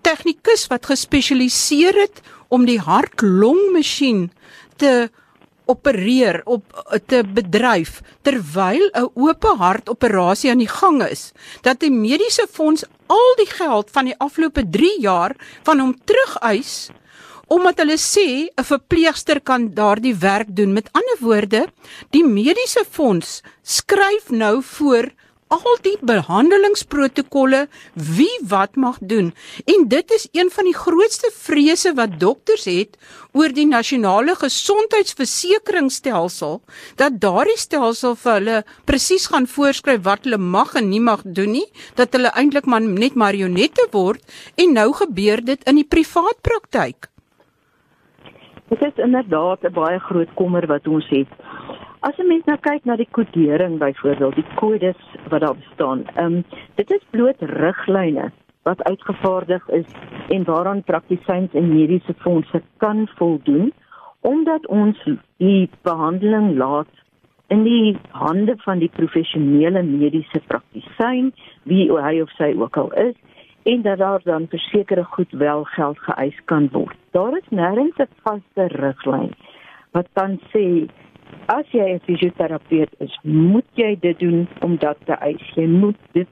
tegnikus 0.00 0.66
wat 0.66 0.86
gespesialiseer 0.86 1.94
het 1.94 2.22
om 2.48 2.64
die 2.64 2.80
hart-long-masjien 2.80 4.30
te 4.76 5.10
opereer 5.64 6.40
op 6.44 6.64
te 7.06 7.22
bedryf 7.34 8.00
terwyl 8.22 8.90
'n 8.92 9.10
oop 9.14 9.44
hart 9.44 9.88
operasie 9.88 10.50
aan 10.50 10.64
die 10.64 10.74
gang 10.80 11.02
is 11.04 11.32
dat 11.60 11.80
die 11.80 11.90
mediese 11.90 12.46
fonds 12.50 12.84
al 13.06 13.34
die 13.36 13.50
geld 13.50 13.90
van 13.90 14.04
die 14.04 14.18
afgelope 14.18 14.64
3 14.70 15.00
jaar 15.00 15.36
van 15.62 15.78
hom 15.78 15.94
terugeis 16.04 16.90
omdat 17.52 17.82
hulle 17.82 17.98
sê 18.00 18.48
'n 18.48 18.68
verpleegster 18.72 19.40
kan 19.40 19.74
daardie 19.74 20.16
werk 20.16 20.56
doen. 20.56 20.72
Met 20.72 20.88
ander 20.92 21.18
woorde, 21.20 21.66
die 22.10 22.24
mediese 22.24 22.84
fonds 22.90 23.42
skryf 23.62 24.30
nou 24.30 24.62
voor 24.62 25.12
al 25.52 25.76
die 25.84 25.98
behandelingsprotokolle 26.00 27.68
wie 27.94 28.38
wat 28.48 28.76
mag 28.76 28.96
doen. 29.00 29.34
En 29.64 29.88
dit 29.88 30.10
is 30.16 30.28
een 30.32 30.50
van 30.50 30.64
die 30.64 30.76
grootste 30.76 31.30
vrese 31.34 31.94
wat 31.98 32.20
dokters 32.20 32.64
het 32.64 32.96
oor 33.32 33.48
die 33.52 33.66
nasionale 33.66 34.34
gesondheidsversekeringsstelsel 34.40 36.60
dat 36.96 37.20
daardie 37.20 37.58
stelsel 37.58 38.14
vir 38.24 38.32
hulle 38.32 38.64
presies 38.88 39.26
gaan 39.32 39.46
voorskryf 39.46 40.02
wat 40.08 40.24
hulle 40.24 40.40
mag 40.40 40.74
en 40.74 40.88
nie 40.88 41.00
mag 41.00 41.20
doen 41.24 41.50
nie, 41.58 41.68
dat 42.00 42.12
hulle 42.16 42.30
eintlik 42.32 42.66
maar 42.66 42.80
net 42.80 43.14
marionette 43.14 43.86
word 43.92 44.20
en 44.56 44.72
nou 44.72 44.92
gebeur 45.04 45.44
dit 45.44 45.64
in 45.68 45.76
die 45.82 45.88
privaat 45.88 46.40
praktyk. 46.40 47.11
Dit 48.72 48.82
is 48.82 49.04
inderdaad 49.04 49.62
'n 49.62 49.72
baie 49.72 49.98
groot 49.98 50.32
kommer 50.34 50.66
wat 50.66 50.86
ons 50.88 51.08
het. 51.08 51.28
As 52.00 52.16
'n 52.18 52.26
mens 52.26 52.44
nou 52.44 52.58
kyk 52.58 52.84
na 52.84 52.96
die 52.96 53.08
kodering 53.10 53.78
byvoorbeeld, 53.78 54.34
die 54.34 54.54
kodes 54.54 55.00
wat 55.28 55.40
daar 55.40 55.56
bestaan. 55.56 56.04
Ehm 56.14 56.24
um, 56.24 56.44
dit 56.74 56.90
is 56.90 57.04
bloot 57.10 57.40
riglyne 57.40 58.30
wat 58.62 58.82
uitgevaardig 58.82 59.68
is 59.68 59.86
en 60.28 60.44
waaraan 60.44 60.82
praktisyns 60.82 61.52
en 61.52 61.74
mediese 61.74 62.14
fondse 62.16 62.62
kan 62.76 63.08
voldoen 63.14 63.72
omdat 64.20 64.66
ons 64.66 65.08
die 65.36 65.70
behandeling 65.82 66.56
laat 66.56 66.92
in 67.48 67.62
die 67.62 67.96
hande 68.10 68.54
van 68.56 68.78
die 68.78 68.90
professionele 68.92 69.82
mediese 69.82 70.40
praktisyn 70.46 71.32
wie 71.62 71.92
hy 71.92 72.20
of 72.20 72.30
sy 72.30 72.54
ook 72.56 72.76
al 72.76 72.92
is 72.92 73.14
en 73.62 73.82
dat 73.82 73.98
daar 73.98 74.20
dan 74.24 74.46
versekerde 74.48 75.04
goed 75.04 75.30
wel 75.30 75.64
geld 75.64 75.98
geëis 75.98 76.40
kan 76.44 76.68
word. 76.72 77.01
Daar 77.12 77.36
is 77.36 77.48
nêrens 77.50 77.96
'n 78.00 78.08
vaste 78.24 78.64
riglyn 78.80 79.32
wat 79.92 80.06
dan 80.12 80.40
sê 80.52 80.88
as 81.46 81.66
jy 81.70 81.86
'n 81.92 82.04
fisioterapeut 82.06 82.92
is, 82.98 83.18
moet 83.22 83.68
jy 83.74 83.96
dit 84.00 84.18
doen 84.18 84.48
om 84.60 84.76
dit 84.76 84.98
te 85.04 85.12
eis. 85.12 85.44
Jy 85.54 85.66
moet 85.66 86.00
dit 86.12 86.28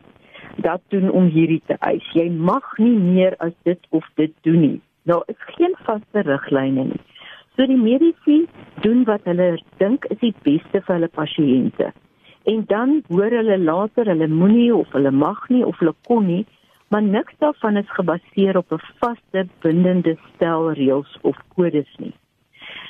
dat 0.57 0.81
doen 0.89 1.11
om 1.11 1.27
hierdie 1.27 1.63
te 1.67 1.77
eis. 1.79 2.07
Jy 2.13 2.29
mag 2.31 2.79
nie 2.79 2.99
meer 2.99 3.35
as 3.39 3.53
dit 3.63 3.87
of 3.91 4.05
dit 4.15 4.33
doen 4.41 4.61
nie. 4.61 4.81
Daar 5.05 5.23
is 5.27 5.41
geen 5.57 5.75
vaste 5.85 6.21
riglyne 6.21 6.85
nie. 6.85 7.01
So 7.57 7.67
die 7.67 7.77
mediese 7.77 8.47
doen 8.81 9.05
wat 9.05 9.21
hulle 9.25 9.59
dink 9.77 10.05
is 10.05 10.19
die 10.19 10.35
beste 10.43 10.81
vir 10.81 10.95
hulle 10.95 11.09
pasiënte. 11.09 11.93
En 12.45 12.65
dan 12.67 13.03
hoor 13.09 13.31
hulle 13.31 13.59
later 13.59 14.07
hulle 14.07 14.29
moenie 14.29 14.75
of 14.75 14.89
hulle 14.93 15.11
mag 15.11 15.49
nie 15.49 15.65
of 15.67 15.79
hulle 15.79 15.95
kon 16.09 16.27
nie 16.27 16.47
maar 16.91 17.03
niks 17.03 17.35
daarvan 17.39 17.77
is 17.77 17.91
gebaseer 17.91 18.57
op 18.57 18.73
'n 18.73 18.83
vaste 18.99 19.47
bindende 19.61 20.19
stel 20.35 20.73
reëls 20.73 21.19
of 21.21 21.37
kodes 21.55 21.95
nie. 21.97 22.15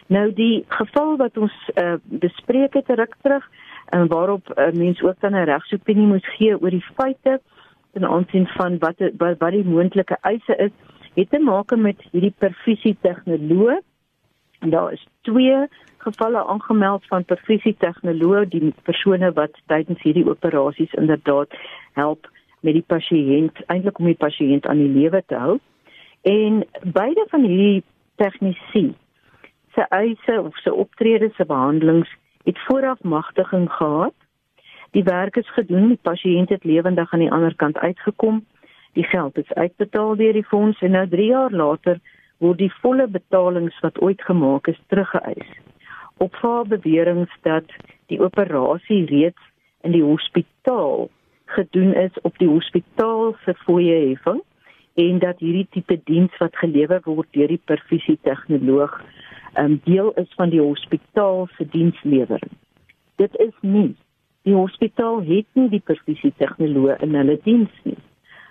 Nou 0.07 0.33
die 0.33 0.65
geval 0.69 1.17
wat 1.17 1.37
ons 1.37 1.71
uh, 1.75 1.95
bespreek 2.03 2.75
het 2.75 2.89
ruk 2.89 3.15
terug 3.23 3.51
en 3.87 4.07
waarop 4.09 4.49
'n 4.49 4.61
uh, 4.61 4.73
mens 4.73 5.03
ook 5.03 5.21
dan 5.21 5.35
'n 5.35 5.45
regsopinie 5.45 6.07
moet 6.07 6.27
gee 6.27 6.61
oor 6.61 6.71
die 6.71 6.87
feite 6.97 7.41
ten 7.93 8.05
aansien 8.05 8.47
van 8.47 8.79
wat 8.79 8.99
wat, 9.17 9.39
wat 9.39 9.51
die 9.51 9.65
moontlike 9.65 10.17
eise 10.21 10.57
is, 10.57 10.71
het 11.15 11.31
te 11.31 11.39
maak 11.39 11.77
met 11.77 12.03
hierdie 12.11 12.35
perfusie 12.39 12.97
tegnoloog. 13.01 13.81
En 14.59 14.71
daar 14.71 14.93
is 14.93 15.07
twee 15.21 15.67
gevalle 15.97 16.47
aangemeld 16.47 17.07
van 17.07 17.25
perfusie 17.25 17.77
tegnoloog, 17.79 18.49
die 18.49 18.75
persone 18.83 19.33
wat 19.33 19.61
tydens 19.67 20.03
hierdie 20.03 20.29
operasies 20.29 20.93
inderdaad 20.93 21.49
help 21.93 22.29
met 22.61 22.77
die 22.77 22.87
pasiënt 22.87 23.63
eintlik 23.67 23.99
om 23.99 24.09
die 24.11 24.19
pasiënt 24.19 24.67
aan 24.67 24.83
die 24.83 24.93
lewe 24.93 25.23
te 25.27 25.39
hou. 25.41 25.59
En 26.23 26.65
beide 26.83 27.25
van 27.31 27.45
hierdie 27.45 27.83
tegnisi 28.21 28.91
se 29.75 29.87
eise 29.89 30.41
of 30.41 30.57
se 30.57 30.75
optredes 30.75 31.35
se 31.37 31.45
behandelings 31.45 32.11
het 32.45 32.59
vooraf 32.67 33.03
magtiging 33.03 33.71
gehad. 33.73 34.15
Die 34.91 35.05
werk 35.05 35.37
is 35.37 35.53
gedoen, 35.53 35.89
die 35.89 36.03
pasiënt 36.03 36.49
het 36.49 36.65
lewendig 36.65 37.13
aan 37.13 37.25
die 37.25 37.33
ander 37.33 37.55
kant 37.57 37.79
uitgekom. 37.79 38.45
Die 38.93 39.05
geld 39.05 39.39
is 39.39 39.53
uitbetaal 39.53 40.17
deur 40.17 40.33
die 40.33 40.45
fonds 40.45 40.81
en 40.81 40.91
nou 40.91 41.07
3 41.09 41.27
jaar 41.27 41.51
later 41.51 42.01
word 42.39 42.59
die 42.59 42.73
volle 42.81 43.07
betalings 43.07 43.77
wat 43.85 44.01
ooit 44.03 44.23
gemaak 44.23 44.67
is 44.67 44.81
teruggeëis. 44.87 45.53
Op 46.17 46.35
haar 46.43 46.67
beweringe 46.67 47.29
dat 47.43 47.65
die 48.07 48.21
operasie 48.21 49.05
reeds 49.07 49.43
in 49.81 49.93
die 49.93 50.03
hospitaal 50.03 51.09
gedoen 51.57 51.95
is 51.95 52.21
op 52.23 52.39
die 52.39 52.49
hospitaal 52.49 53.35
se 53.45 53.55
fooie 53.65 53.97
heffing 54.09 54.43
en 54.95 55.19
dat 55.23 55.39
hierdie 55.39 55.67
tipe 55.71 56.01
diens 56.05 56.37
wat 56.43 56.57
gelewer 56.57 57.01
word 57.05 57.29
deur 57.37 57.49
die 57.49 57.63
perfusie 57.65 58.19
tegnoloog 58.23 59.01
'n 59.01 59.65
um, 59.65 59.81
deel 59.85 60.13
is 60.23 60.31
van 60.37 60.51
die 60.51 60.61
hospitaal 60.61 61.49
se 61.57 61.67
dienslewering. 61.69 62.55
Dit 63.17 63.37
is 63.37 63.57
nie 63.61 63.97
die 64.43 64.55
hospitaal 64.55 65.23
het 65.23 65.47
nie 65.53 65.69
die 65.69 65.83
perfusie 65.85 66.33
tegnoloog 66.37 67.03
in 67.05 67.15
hulle 67.15 67.39
diens 67.45 67.73
nie. 67.83 67.99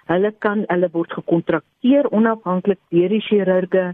Hulle 0.10 0.32
kan 0.46 0.64
hulle 0.68 0.90
word 0.92 1.14
gekontrakteer 1.14 2.10
onafhanklik 2.12 2.80
deur 2.90 3.10
die 3.10 3.22
chirurge 3.22 3.86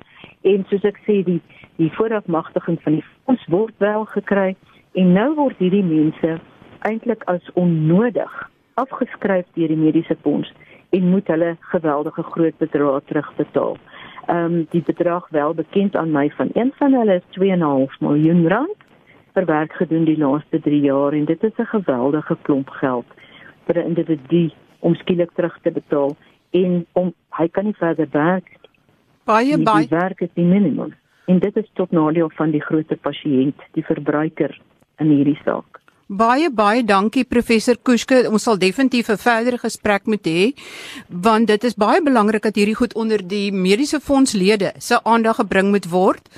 en 0.41 0.65
soos 0.69 0.83
ek 0.83 0.99
sê 1.07 1.21
die 1.27 1.41
die 1.75 1.91
voorafmagtiging 1.97 2.79
van 2.83 2.99
die 2.99 3.05
fonds 3.25 3.47
word 3.51 3.75
wel 3.83 4.05
gekry 4.05 4.55
en 4.93 5.13
nou 5.13 5.29
word 5.35 5.57
hierdie 5.59 5.83
mense 5.83 6.37
eintlik 6.87 7.23
as 7.31 7.51
onnodig 7.53 8.35
afgeskryf 8.81 9.45
deur 9.53 9.67
die 9.67 9.79
mediese 9.79 10.17
fonds 10.21 10.51
en 10.95 11.09
moet 11.09 11.27
hulle 11.27 11.55
geweldige 11.59 12.23
groot 12.23 12.57
bedrae 12.57 13.01
terugbetaal. 13.05 13.77
Ehm 14.27 14.53
um, 14.53 14.67
die 14.69 14.83
bedrag 14.83 15.29
wel 15.29 15.53
bekend 15.53 15.95
aan 15.95 16.11
my 16.11 16.29
van 16.37 16.49
een 16.53 16.73
van 16.77 16.93
hulle 16.93 17.15
is 17.21 17.39
2.5 17.39 17.99
miljoen 17.99 18.47
rand 18.47 18.85
vir 19.35 19.45
werk 19.45 19.73
gedoen 19.73 20.05
die 20.05 20.17
laaste 20.17 20.59
3 20.59 20.79
jaar 20.81 21.13
en 21.13 21.25
dit 21.25 21.43
is 21.43 21.57
'n 21.57 21.71
geweldige 21.75 22.37
klomp 22.41 22.69
geld 22.69 23.05
vir 23.65 23.77
'n 23.77 23.87
individu 23.87 24.49
om 24.79 24.95
skielik 24.95 25.31
terug 25.33 25.59
te 25.61 25.71
betaal 25.71 26.15
en 26.51 26.85
om 26.93 27.13
hy 27.29 27.47
kan 27.47 27.63
nie 27.63 27.77
verder 27.77 28.07
werk. 28.11 28.49
Baie 29.23 29.57
baie 29.57 29.87
werk 29.89 30.21
is 30.21 30.33
die 30.33 30.45
minimum. 30.45 30.93
En 31.25 31.39
dit 31.39 31.57
is 31.57 31.69
tot 31.73 31.91
nadeel 31.91 32.29
van 32.29 32.51
die 32.51 32.61
groot 32.61 33.01
pasiënt, 33.01 33.61
die 33.71 33.85
verbruiker 33.85 34.61
in 34.97 35.09
hierdie 35.09 35.39
saak. 35.43 35.81
Baie 36.07 36.51
baie 36.53 36.83
dankie 36.85 37.23
professor 37.25 37.79
Kuske. 37.81 38.27
Ons 38.29 38.43
sal 38.43 38.59
definitief 38.61 39.09
'n 39.09 39.17
verdere 39.17 39.57
gesprek 39.57 40.05
moet 40.05 40.23
hê 40.23 40.53
want 41.09 41.47
dit 41.47 41.63
is 41.63 41.73
baie 41.73 42.01
belangrik 42.01 42.43
dat 42.43 42.55
hierdie 42.55 42.75
goed 42.75 42.93
onder 42.93 43.27
die 43.27 43.51
mediese 43.51 43.99
fondslede 43.99 44.73
se 44.77 44.99
aandag 45.03 45.35
gebring 45.37 45.71
moet 45.71 45.89
word. 45.89 46.29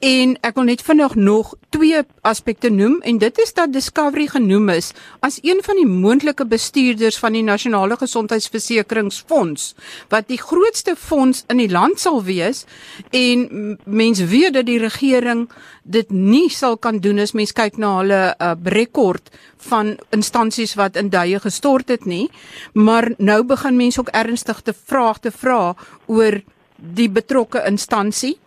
En 0.00 0.30
ek 0.40 0.54
wil 0.56 0.64
net 0.64 0.80
vinnig 0.80 1.12
nog 1.14 1.50
twee 1.68 1.98
aspekte 2.24 2.70
noem 2.72 3.02
en 3.04 3.18
dit 3.20 3.38
is 3.38 3.50
dat 3.52 3.72
Discovery 3.72 4.24
genoem 4.32 4.70
is 4.72 4.92
as 5.20 5.36
een 5.44 5.58
van 5.62 5.76
die 5.76 5.86
moontlike 5.86 6.46
bestuurders 6.48 7.18
van 7.20 7.36
die 7.36 7.42
Nasionale 7.44 7.98
Gesondheidsversekeringsfonds 8.00 9.74
wat 10.08 10.30
die 10.32 10.40
grootste 10.40 10.94
fonds 10.96 11.44
in 11.52 11.60
die 11.60 11.68
land 11.68 12.00
sal 12.00 12.22
wees 12.24 12.64
en 13.12 13.76
mense 13.84 14.24
weet 14.26 14.56
dat 14.56 14.66
die 14.70 14.78
regering 14.80 15.50
dit 15.84 16.10
nie 16.10 16.48
sal 16.48 16.78
kan 16.80 17.02
doen 17.04 17.20
as 17.20 17.36
mens 17.36 17.52
kyk 17.52 17.76
na 17.76 17.90
hulle 17.98 18.22
uh, 18.32 18.54
rekord 18.72 19.28
van 19.68 19.98
instansies 20.16 20.72
wat 20.80 20.96
in 20.96 21.10
duie 21.12 21.40
gestort 21.44 21.92
het 21.92 22.06
nie. 22.08 22.30
Maar 22.72 23.10
nou 23.18 23.42
begin 23.44 23.76
mense 23.76 24.00
ook 24.00 24.14
ernstig 24.16 24.64
te 24.64 24.72
vra 24.72 25.12
te 25.20 25.30
vra 25.30 25.74
oor 26.06 26.40
die 26.80 27.10
betrokke 27.10 27.62
instansie 27.66 28.38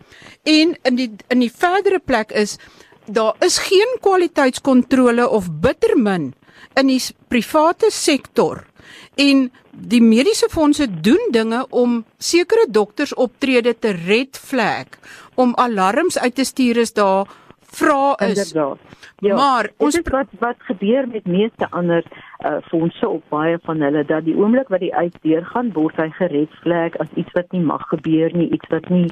En 0.43 0.75
in 0.83 0.95
die 0.95 1.09
in 1.31 1.39
die 1.39 1.51
verdere 1.51 1.99
plek 1.99 2.31
is 2.35 2.57
daar 3.05 3.35
is 3.43 3.57
geen 3.63 3.97
kwaliteitskontrole 4.03 5.27
of 5.29 5.49
bittermin 5.63 6.33
in 6.79 6.87
die 6.87 7.01
private 7.27 7.91
sektor. 7.91 8.65
En 9.15 9.49
die 9.71 10.01
mediese 10.01 10.49
fondse 10.51 10.87
doen 11.01 11.31
dinge 11.31 11.65
om 11.69 12.03
sekere 12.17 12.65
dokters 12.69 13.13
optrede 13.13 13.75
te 13.79 13.95
red 14.05 14.37
flag 14.37 14.99
om 15.35 15.55
alarms 15.55 16.17
uit 16.17 16.35
te 16.35 16.43
stuur 16.43 16.81
as 16.83 16.93
daar 16.93 17.31
vra 17.75 18.15
is. 18.17 18.27
Inderdaad. 18.27 18.77
Ja, 19.17 19.35
maar 19.35 19.69
ons 19.77 19.99
wat 20.11 20.27
wat 20.39 20.55
gebeur 20.57 21.07
met 21.07 21.25
meeste 21.25 21.67
ander 21.69 22.03
uh, 22.45 22.57
fondse 22.61 23.09
op 23.09 23.23
baie 23.29 23.57
van 23.63 23.81
hulle 23.81 24.03
dat 24.05 24.25
die 24.25 24.35
oomblik 24.35 24.67
wat 24.67 24.79
die 24.79 24.95
uit 24.95 25.15
deur 25.21 25.45
gaan 25.45 25.71
word 25.73 25.95
hy 26.01 26.09
gered 26.17 26.51
vlek 26.63 26.97
as 27.03 27.11
iets 27.15 27.31
wat 27.37 27.51
nie 27.55 27.61
mag 27.63 27.87
gebeur 27.87 28.35
nie, 28.35 28.49
iets 28.49 28.69
wat 28.73 28.89
nie 28.89 29.07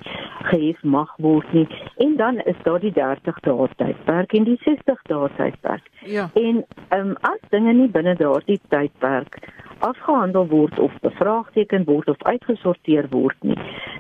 gehef 0.50 0.84
mag 0.84 1.14
word 1.18 1.54
nie. 1.54 1.68
En 1.98 2.18
dan 2.18 2.40
is 2.40 2.60
daar 2.64 2.80
die 2.80 2.94
30 2.98 3.40
dae 3.48 3.70
tydperk 3.78 4.34
en 4.34 4.50
die 4.50 4.60
60 4.66 5.02
dae 5.10 5.32
tydperk. 5.38 5.90
Ja. 6.06 6.30
En 6.34 6.66
ehm 6.90 7.14
um, 7.14 7.16
as 7.22 7.42
dinge 7.50 7.74
nie 7.74 7.90
binne 7.90 8.16
daardie 8.20 8.60
tydperk 8.70 9.40
afgehandel 9.82 10.46
word 10.48 10.80
of 10.80 10.94
bevraagteken 11.02 11.88
word 11.88 12.10
of 12.10 12.24
uitgesorteer 12.24 13.08
word 13.10 13.38
nie, 13.42 13.58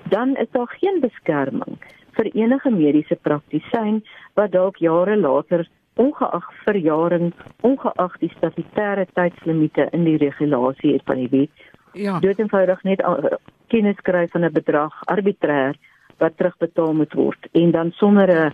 dan 0.09 0.35
is 0.35 0.49
daar 0.51 0.69
geen 0.77 0.99
beskerming 1.01 1.79
vir 2.17 2.29
enige 2.33 2.71
mediese 2.71 3.15
praktisyn 3.15 4.01
wat 4.35 4.51
dalk 4.51 4.77
jare 4.77 5.15
later 5.17 5.67
ongeag 5.99 6.47
verjaring, 6.65 7.31
ongeag 7.67 8.17
die 8.19 8.31
statutêre 8.37 9.05
tydslimite 9.13 9.89
in 9.91 10.05
die 10.07 10.17
regulasie 10.17 10.95
het 10.95 11.05
van 11.05 11.19
die 11.23 11.29
wet. 11.31 11.65
Ja. 11.93 12.19
Dit 12.23 12.39
eenvoudig 12.39 12.83
net 12.87 13.03
uh, 13.03 13.35
kennis 13.67 13.99
kry 14.07 14.27
van 14.31 14.45
'n 14.45 14.53
bedrag 14.53 14.93
arbitrêr 15.11 15.75
wat 16.17 16.37
terugbetaal 16.37 16.93
moet 16.93 17.13
word 17.13 17.47
en 17.51 17.71
dan 17.71 17.91
sonder 17.91 18.29
'n 18.29 18.53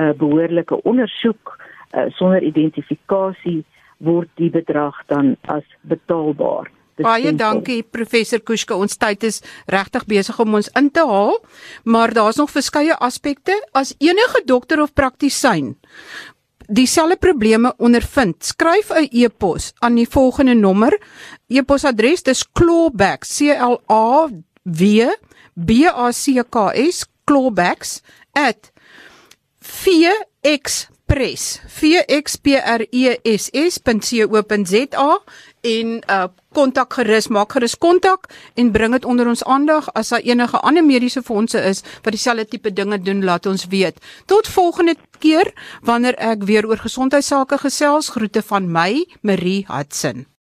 uh, 0.00 0.12
behoorlike 0.12 0.82
ondersoek, 0.82 1.58
uh, 1.92 2.06
sonder 2.08 2.42
identifikasie 2.42 3.64
word 3.98 4.28
die 4.34 4.50
bedrag 4.50 5.02
dan 5.06 5.36
as 5.48 5.64
betaalbaar. 5.80 6.70
Baie 6.96 7.32
dankie 7.36 7.82
professor 7.82 8.40
Kuske. 8.40 8.74
Ons 8.74 8.96
tyd 8.96 9.24
is 9.24 9.42
regtig 9.68 10.06
besig 10.06 10.38
om 10.40 10.54
ons 10.54 10.70
in 10.78 10.90
te 10.90 11.04
haal, 11.06 11.36
maar 11.84 12.12
daar's 12.12 12.36
nog 12.36 12.50
verskeie 12.50 12.96
aspekte. 12.96 13.52
As 13.72 13.94
enige 13.98 14.42
dokter 14.44 14.80
of 14.80 14.94
praktisyn 14.94 15.76
dieselfde 16.66 17.16
probleme 17.16 17.74
ondervind, 17.78 18.44
skryf 18.44 18.90
'n 18.90 19.08
e-pos 19.10 19.72
aan 19.78 19.94
die 19.94 20.08
volgende 20.08 20.54
nommer. 20.54 21.00
E-posadres 21.48 22.22
dis 22.22 22.44
clawbacks 22.52 23.36
c 23.36 23.40
l 23.54 23.80
a 23.88 24.28
w 24.62 25.10
b 25.54 25.70
a 25.86 26.12
c 26.12 26.42
k 26.50 26.72
s 26.74 27.04
clawbacks 27.24 28.00
@vxpress 29.60 30.90
vxpress.co.za 31.06 32.50
en 35.66 35.96
uh 36.06 36.26
kontak 36.56 36.94
gerus 36.96 37.26
maak 37.28 37.52
gerus 37.52 37.74
kontak 37.76 38.30
en 38.56 38.70
bring 38.72 38.94
dit 38.96 39.04
onder 39.04 39.28
ons 39.28 39.42
aandag 39.44 39.90
as 39.92 40.08
daar 40.14 40.24
enige 40.24 40.60
ander 40.64 40.84
mediese 40.84 41.20
fondse 41.22 41.60
is 41.60 41.82
wat 42.02 42.14
dieselfde 42.16 42.46
tipe 42.48 42.72
dinge 42.72 42.98
doen 42.98 43.20
laat 43.24 43.46
ons 43.46 43.66
weet. 43.68 44.00
Tot 44.24 44.48
volgende 44.48 44.96
keer 45.18 45.52
wanneer 45.82 46.16
ek 46.16 46.46
weer 46.48 46.66
oor 46.66 46.80
gesondheidsake 46.80 47.58
gesels. 47.58 48.08
Groete 48.16 48.42
van 48.42 48.72
my 48.72 49.04
Marie 49.20 49.66
Hudson 49.68 50.24